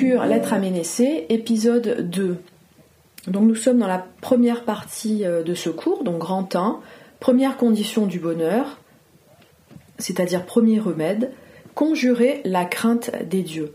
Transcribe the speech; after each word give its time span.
Lettre 0.00 0.52
à 0.52 0.58
Ménécée, 0.58 1.26
épisode 1.28 2.08
2. 2.08 2.36
Donc 3.26 3.42
nous 3.42 3.56
sommes 3.56 3.78
dans 3.78 3.88
la 3.88 4.06
première 4.20 4.64
partie 4.64 5.24
euh, 5.24 5.42
de 5.42 5.54
ce 5.54 5.70
cours, 5.70 6.04
donc 6.04 6.18
grand 6.18 6.54
1, 6.54 6.78
première 7.18 7.56
condition 7.56 8.06
du 8.06 8.20
bonheur, 8.20 8.78
c'est-à-dire 9.98 10.46
premier 10.46 10.78
remède, 10.78 11.32
conjurer 11.74 12.42
la 12.44 12.64
crainte 12.64 13.10
des 13.28 13.42
dieux. 13.42 13.74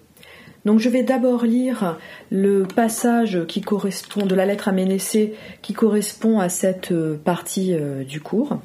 Donc 0.64 0.80
je 0.80 0.88
vais 0.88 1.04
d'abord 1.04 1.44
lire 1.44 1.98
le 2.32 2.64
passage 2.64 3.46
qui 3.48 3.60
correspond 3.60 4.26
de 4.26 4.34
la 4.34 4.46
lettre 4.46 4.70
à 4.70 4.72
Ménécée 4.72 5.36
qui 5.62 5.74
correspond 5.74 6.40
à 6.40 6.48
cette 6.48 6.94
euh, 6.94 7.18
partie 7.18 7.74
euh, 7.74 8.06
du 8.06 8.22
cours. 8.22 8.60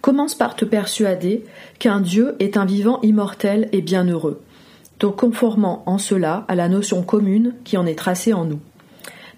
Commence 0.00 0.36
par 0.36 0.54
te 0.54 0.64
persuader 0.64 1.44
qu'un 1.80 2.00
Dieu 2.00 2.36
est 2.38 2.56
un 2.56 2.66
vivant 2.66 3.00
immortel 3.02 3.68
et 3.72 3.82
bienheureux, 3.82 4.42
conformant 5.08 5.82
en 5.86 5.98
cela 5.98 6.44
à 6.48 6.54
la 6.54 6.68
notion 6.68 7.02
commune 7.02 7.54
qui 7.64 7.76
en 7.76 7.86
est 7.86 7.98
tracée 7.98 8.32
en 8.32 8.44
nous. 8.44 8.60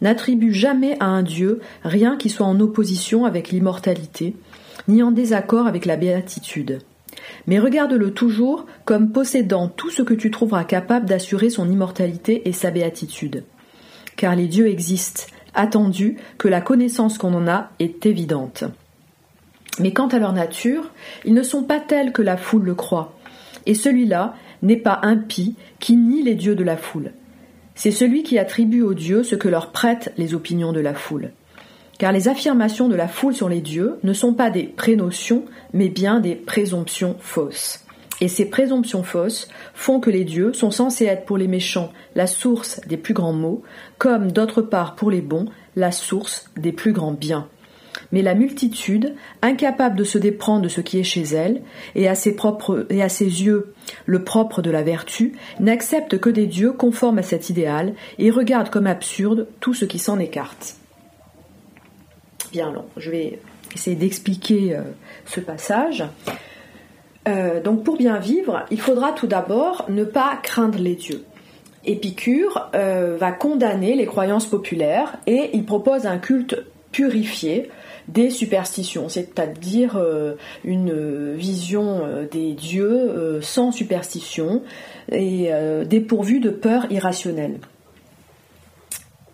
N'attribue 0.02 0.52
jamais 0.52 0.96
à 1.00 1.06
un 1.06 1.22
Dieu 1.22 1.60
rien 1.82 2.16
qui 2.16 2.28
soit 2.28 2.46
en 2.46 2.60
opposition 2.60 3.24
avec 3.24 3.50
l'immortalité, 3.50 4.36
ni 4.88 5.02
en 5.02 5.12
désaccord 5.12 5.66
avec 5.66 5.86
la 5.86 5.96
béatitude 5.96 6.80
mais 7.46 7.58
regarde-le 7.58 8.12
toujours 8.12 8.66
comme 8.84 9.10
possédant 9.10 9.69
tout 9.69 9.91
ce 9.91 10.02
que 10.02 10.14
tu 10.14 10.30
trouveras 10.30 10.64
capable 10.64 11.06
d'assurer 11.06 11.50
son 11.50 11.69
immortalité 11.69 12.48
et 12.48 12.52
sa 12.52 12.70
béatitude. 12.70 13.44
Car 14.16 14.36
les 14.36 14.46
dieux 14.46 14.69
existent, 14.69 15.24
attendu 15.55 16.16
que 16.38 16.48
la 16.48 16.60
connaissance 16.60 17.19
qu'on 17.19 17.34
en 17.34 17.48
a 17.48 17.70
est 17.78 18.06
évidente. 18.06 18.64
Mais 19.80 19.92
quant 19.92 20.08
à 20.08 20.19
leur 20.19 20.33
nature, 20.33 20.91
ils 21.24 21.34
ne 21.34 21.42
sont 21.42 21.64
pas 21.64 21.80
tels 21.80 22.12
que 22.12 22.22
la 22.22 22.36
foule 22.36 22.64
le 22.64 22.75
croit, 22.75 23.12
et 23.66 23.75
celui-là 23.75 24.34
n'est 24.62 24.77
pas 24.77 25.00
impie 25.02 25.55
qui 25.80 25.97
nie 25.97 26.22
les 26.22 26.34
dieux 26.34 26.55
de 26.55 26.64
la 26.64 26.77
foule. 26.77 27.12
C'est 27.74 27.91
celui 27.91 28.22
qui 28.22 28.38
attribue 28.38 28.83
aux 28.83 28.94
dieux 28.94 29.22
ce 29.22 29.34
que 29.34 29.48
leur 29.48 29.72
prêtent 29.72 30.12
les 30.16 30.34
opinions 30.34 30.72
de 30.72 30.80
la 30.80 30.94
foule 30.94 31.30
car 31.98 32.12
les 32.12 32.28
affirmations 32.28 32.88
de 32.88 32.97
la 32.97 33.08
foule 33.08 33.34
sur 33.34 33.48
les 33.48 33.60
dieux 33.60 33.98
ne 34.02 34.12
sont 34.12 34.34
pas 34.34 34.50
des 34.50 34.64
prénotions, 34.64 35.44
mais 35.72 35.88
bien 35.88 36.20
des 36.20 36.34
présomptions 36.34 37.16
fausses. 37.20 37.84
Et 38.20 38.28
ces 38.28 38.48
présomptions 38.48 39.02
fausses 39.02 39.48
font 39.75 40.00
que 40.00 40.10
les 40.10 40.25
dieux 40.25 40.52
sont 40.52 40.70
censés 40.70 41.06
être 41.06 41.25
pour 41.25 41.36
les 41.36 41.48
méchants 41.48 41.92
la 42.14 42.27
source 42.27 42.80
des 42.86 42.97
plus 42.97 43.14
grands 43.14 43.32
maux, 43.32 43.62
comme 43.98 44.30
d'autre 44.30 44.62
part 44.62 44.94
pour 44.94 45.10
les 45.10 45.20
bons 45.20 45.47
la 45.77 45.91
source 45.91 46.50
des 46.56 46.72
plus 46.72 46.92
grands 46.92 47.12
biens. 47.12 47.48
Mais 48.12 48.22
la 48.22 48.34
multitude, 48.34 49.14
incapable 49.42 49.97
de 49.97 50.05
se 50.05 50.19
déprendre 50.19 50.62
de 50.62 50.69
ce 50.69 50.80
qui 50.80 50.98
est 50.98 51.05
chez 51.05 51.22
elle, 51.22 51.62
et 51.94 52.08
à 52.08 52.14
ses 52.14 52.34
propres 52.34 52.86
et 52.91 53.02
à 53.02 53.08
ses 53.08 53.24
yeux 53.24 53.74
le 54.06 54.24
propre 54.24 54.62
de 54.62 54.70
la 54.70 54.83
vertu, 54.83 55.34
n'accepte 55.60 56.19
que 56.19 56.30
des 56.30 56.47
dieux 56.47 56.72
conformes 56.72 57.19
à 57.19 57.22
cet 57.22 57.50
idéal 57.50 57.94
et 58.19 58.30
regarde 58.30 58.70
comme 58.70 58.86
absurde 58.86 59.48
tout 59.60 59.75
ce 59.75 59.84
qui 59.84 59.98
s'en 59.98 60.19
écarte 60.19 60.77
bien 62.55 62.70
long. 62.70 62.84
Je 62.97 63.10
vais 63.10 63.41
essayer 63.75 63.97
d'expliquer 63.97 64.77
euh, 64.77 64.82
ce 65.27 65.41
passage. 65.41 66.05
Euh, 67.27 67.60
donc 67.60 67.82
pour 67.82 67.97
bien 67.97 68.19
vivre, 68.19 68.64
il 68.70 68.80
faudra 68.80 69.10
tout 69.10 69.27
d'abord 69.27 69.86
ne 69.88 70.05
pas 70.05 70.38
craindre 70.41 70.78
les 70.78 70.94
dieux. 70.94 71.25
Épicure 71.84 72.70
euh, 72.77 73.16
va 73.19 73.32
condamner 73.32 73.97
les 73.97 74.06
croyances 74.06 74.47
populaires 74.47 75.16
et 75.27 75.50
il 75.52 75.64
propose 75.64 76.06
un 76.06 76.19
culte 76.19 76.64
purifié 76.92 77.70
des 78.08 78.30
superstitions, 78.30 79.08
c'est-à-dire 79.08 79.98
une 80.64 81.34
vision 81.34 82.02
des 82.30 82.52
dieux 82.52 83.41
sans 83.41 83.72
superstition 83.72 84.62
et 85.10 85.50
dépourvue 85.86 86.41
de 86.41 86.50
peur 86.50 86.87
irrationnelle. 86.91 87.59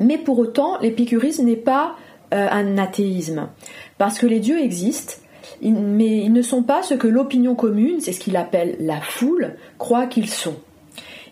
Mais 0.01 0.17
pour 0.19 0.39
autant, 0.39 0.79
l'épicurisme 0.81 1.45
n'est 1.45 1.57
pas 1.57 1.95
euh, 2.33 2.49
un 2.51 2.79
athéisme. 2.79 3.49
Parce 3.99 4.19
que 4.19 4.27
les 4.27 4.41
dieux 4.41 4.59
existent, 4.59 5.15
mais 5.63 6.19
ils 6.19 6.33
ne 6.33 6.43
sont 6.43 6.63
pas 6.63 6.83
ce 6.83 6.95
que 6.95 7.07
l'opinion 7.07 7.55
commune, 7.55 8.01
c'est 8.01 8.13
ce 8.13 8.21
qu'il 8.21 8.37
appelle 8.37 8.77
la 8.81 9.01
foule, 9.01 9.57
croit 9.79 10.07
qu'ils 10.07 10.29
sont. 10.29 10.57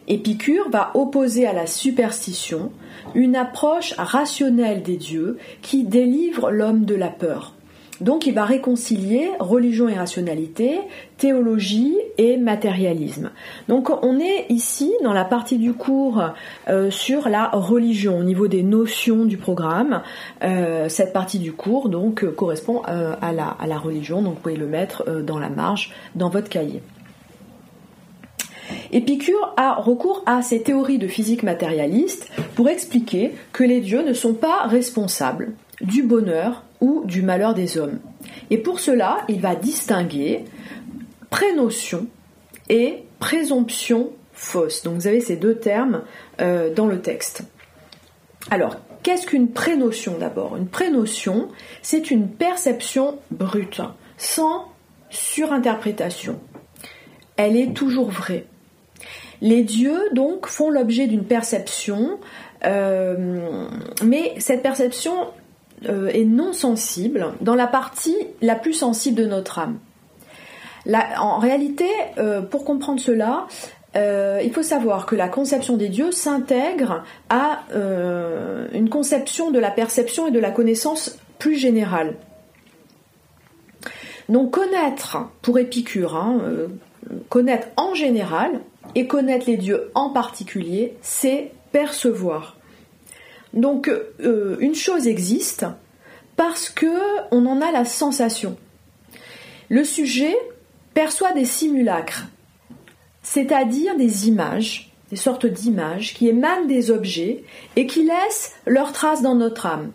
Épicure 0.09 0.71
va 0.71 0.91
opposer 0.95 1.47
à 1.47 1.53
la 1.53 1.67
superstition 1.67 2.73
une 3.15 3.37
approche 3.37 3.93
rationnelle 3.99 4.83
des 4.83 4.97
dieux 4.97 5.39
qui 5.63 5.85
délivre 5.85 6.51
l'homme 6.51 6.85
de 6.85 6.95
la 6.95 7.09
peur. 7.09 7.55
Donc 8.01 8.27
il 8.27 8.35
va 8.35 8.45
réconcilier 8.45 9.31
religion 9.41 9.89
et 9.89 9.95
rationalité, 9.95 10.81
théologie 11.17 11.97
et 12.17 12.37
matérialisme. 12.37 13.31
Donc 13.69 13.91
on 14.05 14.21
est 14.21 14.47
ici 14.51 14.93
dans 15.03 15.13
la 15.13 15.25
partie 15.25 15.59
du 15.59 15.73
cours 15.73 16.23
euh, 16.69 16.91
sur 16.91 17.29
la 17.29 17.49
religion 17.49 18.19
au 18.19 18.23
niveau 18.23 18.47
des 18.47 18.63
notions 18.63 19.25
du 19.25 19.37
programme. 19.37 20.03
Euh, 20.45 20.89
cette 20.89 21.13
partie 21.13 21.41
du 21.41 21.53
cours 21.53 21.89
euh, 21.93 22.31
correspond 22.31 22.83
à 22.83 23.33
la, 23.33 23.49
à, 23.49 23.67
la, 23.67 23.79
religion, 23.79 24.23
donc 24.23 24.35
vous 24.35 24.41
pouvez 24.41 24.57
le 24.57 24.67
mettre 24.67 25.23
dans 25.23 25.39
la 25.39 25.49
marge 25.49 25.93
dans 26.15 26.29
votre 26.29 26.49
cahier. 26.49 26.83
Épicure 28.91 29.53
a 29.57 29.75
recours 29.75 30.23
à 30.27 30.43
ces 30.43 30.63
théories 30.63 30.99
de 30.99 31.09
physique 31.09 31.43
matérialiste 31.43 32.29
pour 32.55 32.69
expliquer 32.69 33.33
que 33.53 33.65
les 33.65 33.81
dieux 33.81 34.03
ne 34.03 34.13
sont 34.13 34.35
pas 34.35 34.67
responsables 34.67 35.53
du 35.81 36.03
bonheur 36.03 36.65
ou 36.81 37.03
du 37.05 37.23
malheur 37.23 37.55
des 37.55 37.79
hommes. 37.79 37.99
Et 38.51 38.59
pour 38.59 38.81
cela, 38.81 39.19
il 39.29 39.41
va 39.41 39.55
distinguer 39.55 40.45
prénotion 41.31 42.07
et 42.69 43.05
présomption 43.19 44.11
fausse. 44.33 44.83
Donc 44.83 44.95
vous 44.95 45.07
avez 45.07 45.21
ces 45.21 45.37
deux 45.37 45.57
termes 45.57 46.03
euh, 46.41 46.73
dans 46.73 46.87
le 46.87 47.01
texte. 47.01 47.43
Alors, 48.51 48.77
qu'est-ce 49.03 49.27
qu'une 49.27 49.51
prénotion 49.51 50.17
d'abord? 50.19 50.57
Une 50.57 50.69
prénotion, 50.69 51.49
c'est 51.83 52.11
une 52.11 52.29
perception 52.29 53.19
brute, 53.31 53.83
sans 54.17 54.67
surinterprétation. 55.11 56.41
Elle 57.37 57.57
est 57.57 57.75
toujours 57.75 58.11
vraie. 58.11 58.47
Les 59.41 59.63
dieux, 59.63 60.01
donc, 60.13 60.47
font 60.47 60.71
l'objet 60.71 61.07
d'une 61.07 61.25
perception, 61.25 62.19
euh, 62.65 63.69
mais 64.03 64.35
cette 64.39 64.63
perception 64.63 65.29
euh, 65.89 66.09
est 66.09 66.25
non 66.25 66.53
sensible 66.53 67.29
dans 67.41 67.55
la 67.55 67.69
partie 67.69 68.17
la 68.43 68.57
plus 68.57 68.73
sensible 68.73 69.17
de 69.17 69.27
notre 69.27 69.61
âme. 69.61 69.79
en 71.19 71.39
réalité, 71.39 71.89
euh, 72.19 72.41
pour 72.41 72.65
comprendre 72.65 73.01
cela, 73.01 73.47
il 73.95 74.53
faut 74.53 74.63
savoir 74.63 75.07
que 75.07 75.17
la 75.17 75.29
conception 75.29 75.77
des 75.77 75.89
dieux 75.89 76.13
s'intègre 76.13 77.03
à 77.31 77.63
une 78.73 78.89
conception 78.89 79.51
de 79.51 79.59
la 79.59 79.73
perception 79.73 80.29
et 80.29 80.31
de 80.31 80.39
la 80.39 80.53
connaissance 80.53 81.19
plus 81.41 81.57
générale. 81.57 82.15
Donc 84.29 84.53
connaître, 84.53 85.29
pour 85.43 85.59
Épicure, 85.59 86.15
hein, 86.15 86.41
connaître 87.29 87.67
en 87.77 87.95
général 87.95 88.61
et 88.95 89.07
connaître 89.07 89.47
les 89.47 89.57
dieux 89.57 89.91
en 89.95 90.11
particulier, 90.11 90.95
c'est 91.03 91.53
percevoir. 91.73 92.57
Donc 93.55 93.89
euh, 93.89 94.57
une 94.61 94.75
chose 94.75 95.07
existe 95.07 95.67
parce 96.37 96.69
que 96.69 96.87
on 97.31 97.47
en 97.47 97.61
a 97.61 97.73
la 97.73 97.85
sensation. 97.85 98.57
Le 99.69 99.85
sujet 99.85 100.37
perçoit 100.95 101.33
des 101.33 101.45
simulacres, 101.45 102.27
c'est-à-dire 103.23 103.97
des 103.97 104.29
images, 104.29 104.93
des 105.11 105.17
sortes 105.17 105.47
d'images 105.47 106.15
qui 106.15 106.29
émanent 106.29 106.67
des 106.67 106.91
objets 106.91 107.45
et 107.77 107.87
qui 107.87 108.05
laissent 108.05 108.55
leur 108.67 108.93
trace 108.93 109.23
dans 109.23 109.35
notre 109.35 109.67
âme. 109.67 109.91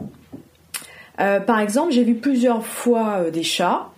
Euh, 1.20 1.40
par 1.40 1.60
exemple, 1.60 1.92
j'ai 1.92 2.04
vu 2.04 2.16
plusieurs 2.16 2.66
fois 2.66 3.20
euh, 3.20 3.32
des 3.32 3.44
chats 3.44 3.90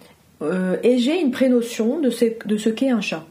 et 0.84 1.00
j'ai 1.00 1.20
une 1.22 1.32
prénotion 1.32 2.00
de 2.00 2.10
ce 2.12 2.70
qu'est 2.70 2.90
un 2.90 3.02
chat. 3.02 3.26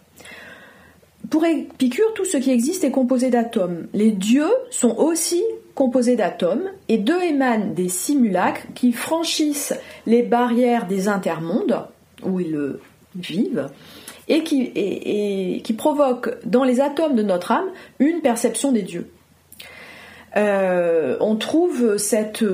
Pour 1.31 1.45
Épicure, 1.45 2.13
tout 2.15 2.25
ce 2.25 2.37
qui 2.37 2.51
existe 2.51 2.85
est 2.85 2.91
composé 2.91 3.31
d'atomes. 3.31 3.87
Les 3.93 4.11
dieux 4.11 4.53
sont 4.71 4.97
aussi 4.97 5.43
composé 5.75 6.17
d'atomes 6.17 6.71
et 6.89 6.99
deux 6.99 7.21
émanent 7.23 7.73
des 7.75 7.89
simulacres 7.89 8.67
qui 8.75 8.93
franchissent 8.93 9.75
les 10.07 10.23
barrières 10.23 10.87
des 10.87 11.09
intermondes 11.09 11.87
où 12.23 12.41
ils 12.41 12.77
vivent 13.17 13.69
et 14.29 14.43
qui, 14.43 15.73
provoquent 15.77 16.37
dans 16.47 16.65
les 16.65 16.81
atomes 16.81 17.15
de 17.15 17.23
notre 17.23 17.53
âme 17.53 17.69
une 17.99 18.21
perception 18.21 18.73
des 18.73 18.83
dieux. 18.83 19.09
Euh, 20.37 21.17
on 21.21 21.37
trouve 21.37 21.97
cette, 21.97 22.45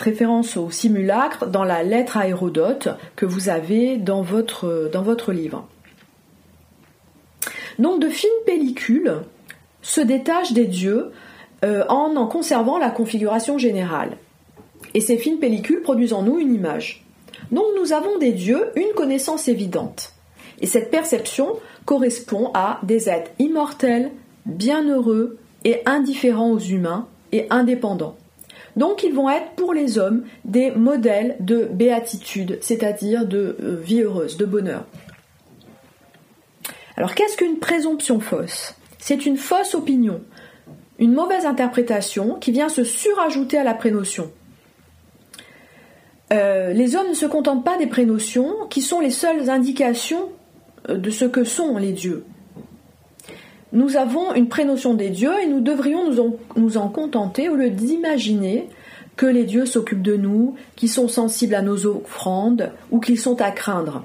référence 0.00 0.56
au 0.56 0.70
simulacre 0.70 1.46
dans 1.46 1.64
la 1.64 1.82
lettre 1.82 2.16
à 2.16 2.28
Hérodote 2.28 2.88
que 3.14 3.24
vous 3.24 3.48
avez 3.48 3.96
dans 3.96 4.22
votre 4.22 5.32
livre. 5.32 5.66
Donc 7.78 8.00
de 8.00 8.08
fines 8.08 8.30
pellicules 8.46 9.22
se 9.82 10.00
détachent 10.00 10.52
des 10.52 10.66
dieux 10.66 11.12
euh, 11.64 11.84
en 11.88 12.16
en 12.16 12.26
conservant 12.26 12.78
la 12.78 12.90
configuration 12.90 13.58
générale. 13.58 14.16
Et 14.94 15.00
ces 15.00 15.18
fines 15.18 15.38
pellicules 15.38 15.82
produisent 15.82 16.12
en 16.12 16.22
nous 16.22 16.38
une 16.38 16.54
image. 16.54 17.04
Donc 17.50 17.64
nous 17.78 17.92
avons 17.92 18.18
des 18.18 18.32
dieux 18.32 18.70
une 18.76 18.92
connaissance 18.94 19.48
évidente. 19.48 20.12
Et 20.60 20.66
cette 20.66 20.90
perception 20.90 21.56
correspond 21.84 22.50
à 22.54 22.80
des 22.82 23.08
êtres 23.08 23.30
immortels, 23.38 24.10
bienheureux 24.46 25.38
et 25.64 25.82
indifférents 25.86 26.50
aux 26.50 26.58
humains 26.58 27.06
et 27.32 27.46
indépendants. 27.50 28.16
Donc 28.76 29.02
ils 29.02 29.14
vont 29.14 29.30
être 29.30 29.52
pour 29.56 29.72
les 29.72 29.98
hommes 29.98 30.24
des 30.44 30.70
modèles 30.70 31.36
de 31.40 31.64
béatitude, 31.64 32.58
c'est-à-dire 32.60 33.26
de 33.26 33.56
euh, 33.62 33.76
vie 33.82 34.02
heureuse, 34.02 34.36
de 34.36 34.44
bonheur. 34.44 34.84
Alors 36.96 37.14
qu'est-ce 37.14 37.36
qu'une 37.36 37.58
présomption 37.58 38.20
fausse? 38.20 38.74
C'est 38.98 39.26
une 39.26 39.36
fausse 39.36 39.74
opinion, 39.74 40.20
une 40.98 41.12
mauvaise 41.12 41.46
interprétation 41.46 42.34
qui 42.34 42.52
vient 42.52 42.68
se 42.68 42.84
surajouter 42.84 43.58
à 43.58 43.64
la 43.64 43.74
prénotion. 43.74 44.30
Euh, 46.32 46.72
les 46.72 46.96
hommes 46.96 47.10
ne 47.10 47.14
se 47.14 47.26
contentent 47.26 47.64
pas 47.64 47.78
des 47.78 47.86
prénotions 47.86 48.52
qui 48.68 48.82
sont 48.82 49.00
les 49.00 49.10
seules 49.10 49.48
indications 49.48 50.30
euh, 50.88 50.96
de 50.96 51.10
ce 51.10 51.24
que 51.24 51.44
sont 51.44 51.76
les 51.76 51.92
dieux. 51.92 52.24
Nous 53.72 53.96
avons 53.96 54.34
une 54.34 54.48
prénotion 54.48 54.94
des 54.94 55.10
dieux 55.10 55.34
et 55.42 55.46
nous 55.46 55.60
devrions 55.60 56.10
nous 56.10 56.20
en, 56.20 56.36
nous 56.56 56.78
en 56.78 56.88
contenter 56.88 57.48
au 57.48 57.56
lieu 57.56 57.70
d'imaginer 57.70 58.68
que 59.16 59.26
les 59.26 59.44
dieux 59.44 59.66
s'occupent 59.66 60.02
de 60.02 60.16
nous, 60.16 60.56
qu'ils 60.76 60.90
sont 60.90 61.08
sensibles 61.08 61.54
à 61.54 61.62
nos 61.62 61.86
offrandes 61.86 62.72
ou 62.90 63.00
qu'ils 63.00 63.18
sont 63.18 63.40
à 63.40 63.50
craindre. 63.50 64.04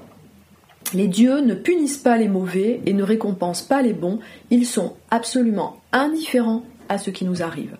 Les 0.94 1.08
dieux 1.08 1.40
ne 1.40 1.54
punissent 1.54 1.98
pas 1.98 2.16
les 2.16 2.28
mauvais 2.28 2.80
et 2.86 2.92
ne 2.92 3.02
récompensent 3.02 3.62
pas 3.62 3.82
les 3.82 3.92
bons, 3.92 4.18
ils 4.50 4.66
sont 4.66 4.94
absolument 5.10 5.76
indifférents 5.92 6.62
à 6.88 6.98
ce 6.98 7.10
qui 7.10 7.24
nous 7.24 7.42
arrive. 7.42 7.76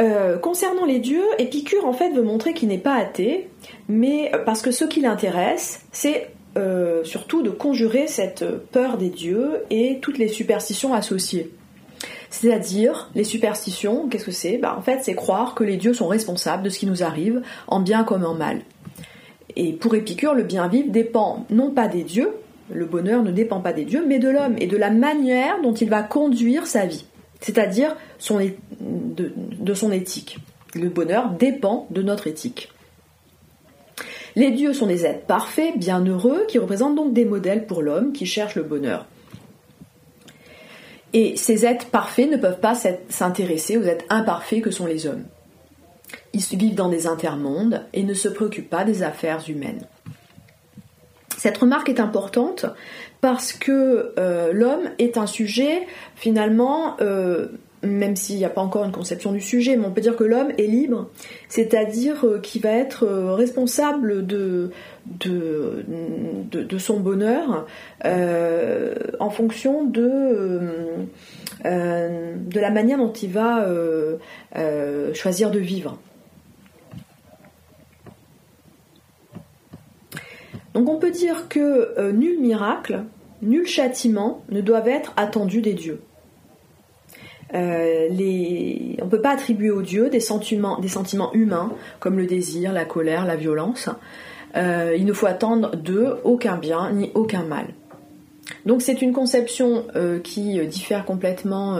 Euh, 0.00 0.38
concernant 0.38 0.86
les 0.86 0.98
dieux, 0.98 1.24
Épicure 1.38 1.86
en 1.86 1.92
fait 1.92 2.10
veut 2.10 2.22
montrer 2.22 2.54
qu'il 2.54 2.68
n'est 2.68 2.78
pas 2.78 2.96
athée, 2.96 3.50
mais 3.88 4.32
parce 4.46 4.62
que 4.62 4.70
ce 4.70 4.84
qui 4.84 5.00
l'intéresse, 5.00 5.84
c'est 5.92 6.30
euh, 6.56 7.04
surtout 7.04 7.42
de 7.42 7.50
conjurer 7.50 8.06
cette 8.06 8.44
peur 8.72 8.98
des 8.98 9.10
dieux 9.10 9.62
et 9.70 9.98
toutes 10.00 10.18
les 10.18 10.28
superstitions 10.28 10.94
associées. 10.94 11.50
C'est-à-dire, 12.30 13.10
les 13.14 13.24
superstitions, 13.24 14.08
qu'est-ce 14.08 14.24
que 14.24 14.32
c'est? 14.32 14.56
Bah, 14.56 14.74
En 14.78 14.82
fait, 14.82 15.00
c'est 15.02 15.14
croire 15.14 15.54
que 15.54 15.64
les 15.64 15.76
dieux 15.76 15.94
sont 15.94 16.08
responsables 16.08 16.62
de 16.62 16.70
ce 16.70 16.78
qui 16.78 16.86
nous 16.86 17.02
arrive, 17.02 17.42
en 17.68 17.80
bien 17.80 18.04
comme 18.04 18.24
en 18.24 18.34
mal. 18.34 18.62
Et 19.56 19.72
pour 19.72 19.94
Épicure, 19.94 20.34
le 20.34 20.42
bien 20.42 20.68
vivre 20.68 20.90
dépend 20.90 21.46
non 21.50 21.70
pas 21.70 21.88
des 21.88 22.04
dieux, 22.04 22.30
le 22.70 22.86
bonheur 22.86 23.22
ne 23.22 23.32
dépend 23.32 23.60
pas 23.60 23.72
des 23.72 23.84
dieux, 23.84 24.04
mais 24.06 24.18
de 24.18 24.28
l'homme 24.28 24.56
et 24.58 24.66
de 24.66 24.76
la 24.76 24.90
manière 24.90 25.60
dont 25.62 25.74
il 25.74 25.90
va 25.90 26.02
conduire 26.02 26.66
sa 26.66 26.86
vie, 26.86 27.04
c'est-à-dire 27.40 27.96
de, 28.80 29.32
de 29.36 29.74
son 29.74 29.92
éthique. 29.92 30.38
Le 30.74 30.88
bonheur 30.88 31.30
dépend 31.30 31.86
de 31.90 32.02
notre 32.02 32.26
éthique. 32.26 32.70
Les 34.36 34.50
dieux 34.50 34.72
sont 34.72 34.86
des 34.86 35.04
êtres 35.04 35.26
parfaits, 35.26 35.76
bienheureux, 35.76 36.46
qui 36.48 36.58
représentent 36.58 36.96
donc 36.96 37.12
des 37.12 37.26
modèles 37.26 37.66
pour 37.66 37.82
l'homme 37.82 38.12
qui 38.12 38.24
cherche 38.24 38.54
le 38.54 38.62
bonheur. 38.62 39.06
Et 41.12 41.36
ces 41.36 41.66
êtres 41.66 41.86
parfaits 41.86 42.30
ne 42.30 42.38
peuvent 42.38 42.60
pas 42.60 42.74
s'intéresser 43.10 43.76
aux 43.76 43.82
êtres 43.82 44.06
imparfaits 44.08 44.62
que 44.62 44.70
sont 44.70 44.86
les 44.86 45.06
hommes. 45.06 45.24
Ils 46.32 46.58
vivent 46.58 46.74
dans 46.74 46.88
des 46.88 47.06
intermondes 47.06 47.84
et 47.92 48.02
ne 48.02 48.14
se 48.14 48.28
préoccupent 48.28 48.70
pas 48.70 48.84
des 48.84 49.02
affaires 49.02 49.42
humaines. 49.48 49.86
Cette 51.36 51.58
remarque 51.58 51.88
est 51.88 51.98
importante 51.98 52.66
parce 53.20 53.52
que 53.52 54.14
euh, 54.18 54.52
l'homme 54.52 54.90
est 54.98 55.16
un 55.16 55.26
sujet 55.26 55.86
finalement, 56.14 56.96
euh, 57.00 57.48
même 57.82 58.16
s'il 58.16 58.36
n'y 58.36 58.44
a 58.44 58.50
pas 58.50 58.60
encore 58.60 58.84
une 58.84 58.92
conception 58.92 59.32
du 59.32 59.40
sujet, 59.40 59.76
mais 59.76 59.86
on 59.86 59.90
peut 59.90 60.00
dire 60.00 60.16
que 60.16 60.24
l'homme 60.24 60.50
est 60.58 60.66
libre, 60.66 61.10
c'est-à-dire 61.48 62.24
euh, 62.24 62.38
qu'il 62.38 62.62
va 62.62 62.70
être 62.70 63.06
responsable 63.06 64.26
de, 64.26 64.70
son 66.78 67.00
bonheur 67.00 67.66
en 68.04 69.30
fonction 69.30 69.84
de, 69.84 70.60
la 71.64 72.70
manière 72.70 72.98
dont 72.98 73.12
il 73.12 73.30
va 73.30 73.66
choisir 75.14 75.50
de 75.50 75.58
vivre. 75.58 75.98
Donc 80.74 80.88
on 80.88 80.98
peut 80.98 81.10
dire 81.10 81.48
que 81.48 81.98
euh, 81.98 82.12
nul 82.12 82.40
miracle, 82.40 83.04
nul 83.42 83.66
châtiment 83.66 84.42
ne 84.48 84.60
doivent 84.60 84.88
être 84.88 85.12
attendus 85.16 85.60
des 85.60 85.74
dieux. 85.74 86.00
Euh, 87.54 88.08
on 88.10 89.04
ne 89.04 89.10
peut 89.10 89.20
pas 89.20 89.30
attribuer 89.30 89.70
aux 89.70 89.82
dieux 89.82 90.08
des 90.08 90.20
sentiments, 90.20 90.78
humains 91.32 91.72
comme 92.00 92.16
le 92.16 92.26
désir, 92.26 92.72
la 92.72 92.84
colère, 92.84 93.24
la 93.24 93.36
violence. 93.36 93.88
Euh, 94.56 94.94
il 94.96 95.04
ne 95.04 95.12
faut 95.12 95.26
attendre 95.26 95.76
d'eux 95.76 96.16
aucun 96.24 96.56
bien 96.56 96.92
ni 96.92 97.10
aucun 97.14 97.42
mal. 97.42 97.66
Donc 98.66 98.82
c'est 98.82 99.02
une 99.02 99.12
conception 99.12 99.86
qui 100.24 100.66
diffère 100.66 101.04
complètement 101.04 101.78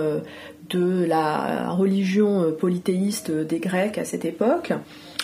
de 0.70 1.04
la 1.04 1.70
religion 1.70 2.52
polythéiste 2.52 3.30
des 3.30 3.58
Grecs 3.58 3.98
à 3.98 4.04
cette 4.04 4.24
époque. 4.24 4.72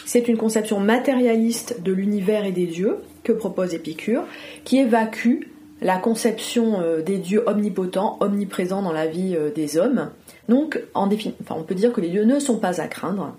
C'est 0.08 0.26
une 0.26 0.38
conception 0.38 0.80
matérialiste 0.80 1.82
de 1.82 1.92
l'univers 1.92 2.46
et 2.46 2.52
des 2.52 2.66
dieux 2.66 2.96
que 3.24 3.32
propose 3.32 3.74
Épicure, 3.74 4.24
qui 4.64 4.78
évacue 4.78 5.42
la 5.82 5.98
conception 5.98 6.80
euh, 6.80 7.02
des 7.02 7.18
dieux 7.18 7.44
omnipotents, 7.46 8.16
omniprésents 8.20 8.80
dans 8.80 8.92
la 8.92 9.06
vie 9.06 9.36
euh, 9.36 9.50
des 9.50 9.76
hommes. 9.76 10.08
Donc, 10.48 10.80
en 10.94 11.08
on 11.50 11.62
peut 11.62 11.74
dire 11.74 11.92
que 11.92 12.00
les 12.00 12.08
dieux 12.08 12.24
ne 12.24 12.38
sont 12.38 12.58
pas 12.58 12.80
à 12.80 12.88
craindre. 12.88 13.36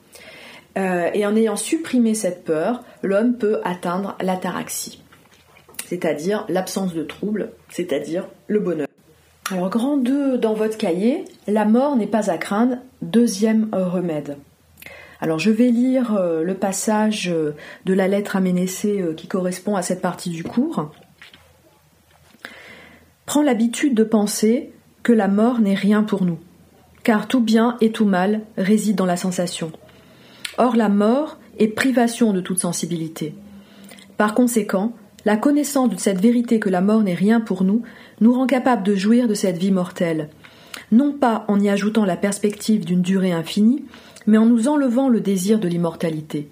Euh, 0.78 1.10
et 1.14 1.26
en 1.26 1.36
ayant 1.36 1.56
supprimé 1.56 2.14
cette 2.14 2.44
peur, 2.44 2.84
l'homme 3.02 3.36
peut 3.36 3.60
atteindre 3.64 4.16
l'ataraxie, 4.22 5.02
c'est-à-dire 5.88 6.46
l'absence 6.48 6.94
de 6.94 7.04
trouble, 7.04 7.52
c'est-à-dire 7.70 8.28
le 8.48 8.60
bonheur. 8.60 8.88
Alors, 9.52 9.70
grand 9.70 9.98
2 9.98 10.38
dans 10.38 10.54
votre 10.54 10.78
cahier, 10.78 11.26
la 11.48 11.66
mort 11.66 11.96
n'est 11.96 12.08
pas 12.08 12.30
à 12.30 12.38
craindre, 12.38 12.78
deuxième 13.02 13.70
remède. 13.74 14.38
Alors 15.22 15.38
je 15.38 15.52
vais 15.52 15.70
lire 15.70 16.16
euh, 16.16 16.44
le 16.44 16.54
passage 16.54 17.28
euh, 17.28 17.54
de 17.84 17.94
la 17.94 18.08
lettre 18.08 18.38
à 18.38 18.40
Ménécée 18.40 19.04
qui 19.18 19.28
correspond 19.28 19.76
à 19.76 19.82
cette 19.82 20.02
partie 20.02 20.30
du 20.30 20.46
cours. 20.46 20.92
Prends 23.26 23.42
l'habitude 23.42 23.96
de 23.96 24.06
penser 24.06 24.72
que 25.04 25.12
la 25.12 25.28
mort 25.28 25.60
n'est 25.60 25.76
rien 25.76 26.04
pour 26.04 26.24
nous, 26.24 26.40
car 27.04 27.28
tout 27.28 27.42
bien 27.42 27.78
et 27.82 27.92
tout 27.92 28.06
mal 28.06 28.42
réside 28.58 28.96
dans 28.96 29.06
la 29.06 29.18
sensation. 29.18 29.72
Or 30.58 30.76
la 30.76 30.90
mort 30.90 31.38
est 31.58 31.68
privation 31.68 32.34
de 32.34 32.42
toute 32.42 32.60
sensibilité. 32.60 33.36
Par 34.18 34.34
conséquent, 34.34 34.94
la 35.26 35.38
connaissance 35.38 35.90
de 35.90 35.98
cette 35.98 36.22
vérité 36.22 36.60
que 36.60 36.70
la 36.70 36.82
mort 36.82 37.04
n'est 37.04 37.14
rien 37.14 37.42
pour 37.42 37.64
nous 37.64 37.84
nous 38.22 38.34
rend 38.34 38.48
capable 38.48 38.84
de 38.84 38.96
jouir 38.96 39.28
de 39.28 39.34
cette 39.34 39.58
vie 39.58 39.72
mortelle, 39.72 40.30
non 40.92 41.14
pas 41.14 41.46
en 41.48 41.60
y 41.60 41.70
ajoutant 41.70 42.06
la 42.06 42.18
perspective 42.18 42.86
d'une 42.86 43.02
durée 43.02 43.32
infinie, 43.32 43.86
mais 44.28 44.38
en 44.38 44.46
nous 44.46 44.68
enlevant 44.68 45.10
le 45.10 45.22
désir 45.22 45.60
de 45.60 45.68
l'immortalité. 45.68 46.50